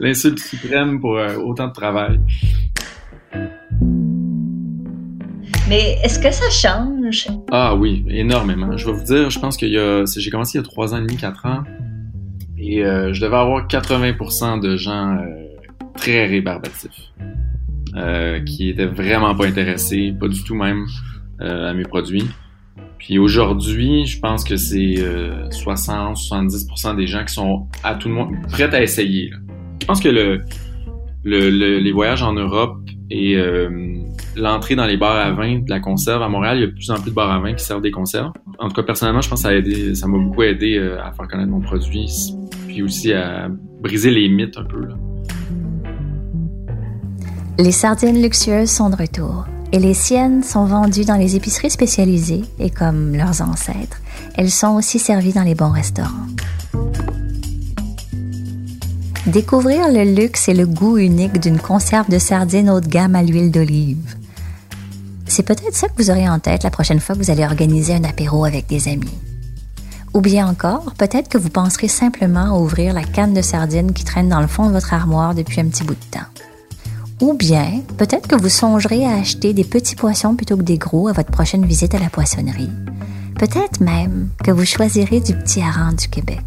L'insulte 0.00 0.38
suprême 0.38 1.00
pour 1.00 1.16
euh, 1.16 1.36
autant 1.36 1.68
de 1.68 1.72
travail. 1.72 2.20
Mais 5.68 5.98
est-ce 6.02 6.18
que 6.18 6.30
ça 6.30 6.50
change? 6.50 7.28
Ah 7.50 7.74
oui, 7.74 8.04
énormément. 8.08 8.76
Je 8.76 8.84
vais 8.86 8.92
vous 8.92 9.04
dire, 9.04 9.30
je 9.30 9.38
pense 9.38 9.56
que 9.56 9.66
j'ai 9.66 10.30
commencé 10.30 10.58
il 10.58 10.60
y 10.60 10.64
a 10.64 10.68
trois 10.68 10.92
ans 10.92 10.98
et 10.98 11.00
demi, 11.00 11.16
quatre 11.16 11.46
ans, 11.46 11.62
et 12.58 12.84
euh, 12.84 13.12
je 13.12 13.20
devais 13.20 13.36
avoir 13.36 13.66
80% 13.66 14.60
de 14.60 14.76
gens 14.76 15.16
euh, 15.16 15.24
très 15.96 16.26
rébarbatifs, 16.26 17.12
euh, 17.96 18.40
qui 18.44 18.68
étaient 18.68 18.86
vraiment 18.86 19.34
pas 19.34 19.46
intéressés, 19.46 20.14
pas 20.18 20.28
du 20.28 20.44
tout 20.44 20.54
même, 20.54 20.86
à 21.40 21.72
mes 21.74 21.82
produits. 21.82 22.28
Puis 22.98 23.18
aujourd'hui, 23.18 24.06
je 24.06 24.20
pense 24.20 24.44
que 24.44 24.56
c'est 24.56 24.94
60-70% 25.50 26.96
des 26.96 27.08
gens 27.08 27.24
qui 27.24 27.34
sont 27.34 27.66
à 27.82 27.96
tout 27.96 28.08
le 28.08 28.14
monde 28.14 28.34
prêts 28.48 28.72
à 28.72 28.80
essayer. 28.80 29.32
Je 29.82 29.86
pense 29.88 30.00
que 30.00 30.08
le, 30.08 30.44
les 31.24 31.92
voyages 31.92 32.22
en 32.22 32.34
Europe 32.34 32.78
et 33.10 33.34
euh, 33.34 33.68
l'entrée 34.36 34.76
dans 34.76 34.86
les 34.86 34.96
bars 34.96 35.16
à 35.16 35.32
vin 35.32 35.58
de 35.58 35.68
la 35.68 35.80
conserve 35.80 36.22
à 36.22 36.28
Montréal, 36.28 36.58
il 36.58 36.60
y 36.60 36.64
a 36.64 36.66
de 36.68 36.72
plus 36.72 36.88
en 36.92 37.00
plus 37.00 37.10
de 37.10 37.14
bars 37.16 37.32
à 37.32 37.40
vin 37.40 37.52
qui 37.52 37.64
servent 37.64 37.82
des 37.82 37.90
conserves. 37.90 38.30
En 38.60 38.68
tout 38.68 38.76
cas, 38.76 38.84
personnellement, 38.84 39.22
je 39.22 39.28
pense 39.28 39.40
que 39.40 39.48
ça 39.48 39.52
a 39.52 39.56
aidé, 39.56 39.96
ça 39.96 40.06
m'a 40.06 40.18
beaucoup 40.18 40.44
aidé 40.44 40.76
euh, 40.76 41.02
à 41.02 41.10
faire 41.10 41.26
connaître 41.26 41.50
mon 41.50 41.60
produit, 41.60 42.08
puis 42.68 42.80
aussi 42.80 43.12
à 43.12 43.48
briser 43.80 44.12
les 44.12 44.28
mythes 44.28 44.56
un 44.56 44.64
peu. 44.66 44.86
Les 47.58 47.72
sardines 47.72 48.22
luxueuses 48.22 48.70
sont 48.70 48.88
de 48.88 48.96
retour 48.96 49.46
et 49.72 49.80
les 49.80 49.94
siennes 49.94 50.44
sont 50.44 50.64
vendues 50.64 51.04
dans 51.04 51.16
les 51.16 51.34
épiceries 51.34 51.70
spécialisées 51.70 52.42
et 52.60 52.70
comme 52.70 53.16
leurs 53.16 53.42
ancêtres, 53.42 54.00
elles 54.36 54.52
sont 54.52 54.76
aussi 54.76 55.00
servies 55.00 55.32
dans 55.32 55.42
les 55.42 55.56
bons 55.56 55.72
restaurants. 55.72 56.28
Découvrir 59.32 59.88
le 59.90 60.04
luxe 60.04 60.50
et 60.50 60.52
le 60.52 60.66
goût 60.66 60.98
unique 60.98 61.40
d'une 61.40 61.58
conserve 61.58 62.10
de 62.10 62.18
sardines 62.18 62.68
haut 62.68 62.80
de 62.80 62.86
gamme 62.86 63.14
à 63.14 63.22
l'huile 63.22 63.50
d'olive. 63.50 64.14
C'est 65.26 65.42
peut-être 65.42 65.74
ça 65.74 65.88
que 65.88 65.94
vous 65.96 66.10
aurez 66.10 66.28
en 66.28 66.38
tête 66.38 66.64
la 66.64 66.70
prochaine 66.70 67.00
fois 67.00 67.14
que 67.14 67.20
vous 67.22 67.30
allez 67.30 67.42
organiser 67.42 67.94
un 67.94 68.04
apéro 68.04 68.44
avec 68.44 68.66
des 68.66 68.88
amis. 68.88 69.18
Ou 70.12 70.20
bien 70.20 70.46
encore, 70.46 70.92
peut-être 70.98 71.30
que 71.30 71.38
vous 71.38 71.48
penserez 71.48 71.88
simplement 71.88 72.54
à 72.54 72.58
ouvrir 72.58 72.92
la 72.92 73.04
canne 73.04 73.32
de 73.32 73.40
sardines 73.40 73.94
qui 73.94 74.04
traîne 74.04 74.28
dans 74.28 74.42
le 74.42 74.46
fond 74.46 74.66
de 74.66 74.72
votre 74.74 74.92
armoire 74.92 75.34
depuis 75.34 75.62
un 75.62 75.68
petit 75.68 75.84
bout 75.84 75.94
de 75.94 76.10
temps. 76.10 76.28
Ou 77.22 77.32
bien, 77.32 77.80
peut-être 77.96 78.28
que 78.28 78.36
vous 78.36 78.50
songerez 78.50 79.06
à 79.06 79.14
acheter 79.14 79.54
des 79.54 79.64
petits 79.64 79.96
poissons 79.96 80.34
plutôt 80.34 80.58
que 80.58 80.62
des 80.62 80.76
gros 80.76 81.08
à 81.08 81.12
votre 81.12 81.30
prochaine 81.30 81.64
visite 81.64 81.94
à 81.94 81.98
la 81.98 82.10
poissonnerie. 82.10 82.70
Peut-être 83.38 83.80
même 83.80 84.28
que 84.44 84.50
vous 84.50 84.66
choisirez 84.66 85.20
du 85.20 85.32
petit 85.32 85.62
hareng 85.62 85.96
du 85.96 86.08
Québec. 86.08 86.42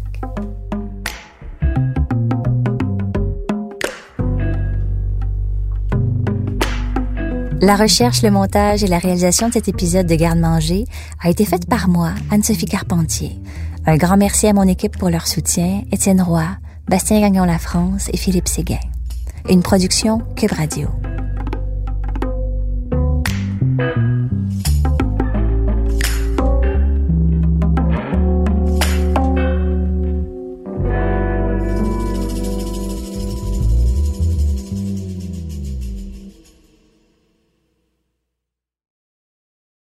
La 7.60 7.74
recherche, 7.74 8.22
le 8.22 8.30
montage 8.30 8.84
et 8.84 8.86
la 8.86 8.98
réalisation 8.98 9.48
de 9.48 9.54
cet 9.54 9.66
épisode 9.68 10.06
de 10.06 10.14
Garde-Manger 10.14 10.84
a 11.22 11.30
été 11.30 11.44
faite 11.44 11.66
par 11.66 11.88
moi, 11.88 12.10
Anne-Sophie 12.30 12.66
Carpentier. 12.66 13.40
Un 13.86 13.96
grand 13.96 14.16
merci 14.16 14.46
à 14.46 14.52
mon 14.52 14.68
équipe 14.68 14.98
pour 14.98 15.08
leur 15.08 15.26
soutien, 15.26 15.82
Étienne 15.90 16.20
Roy, 16.20 16.46
Bastien 16.88 17.20
Gagnon 17.20 17.44
La 17.44 17.58
France 17.58 18.08
et 18.12 18.16
Philippe 18.16 18.48
Séguin. 18.48 18.80
Une 19.48 19.62
production 19.62 20.20
Cube 20.36 20.52
Radio. 20.52 20.88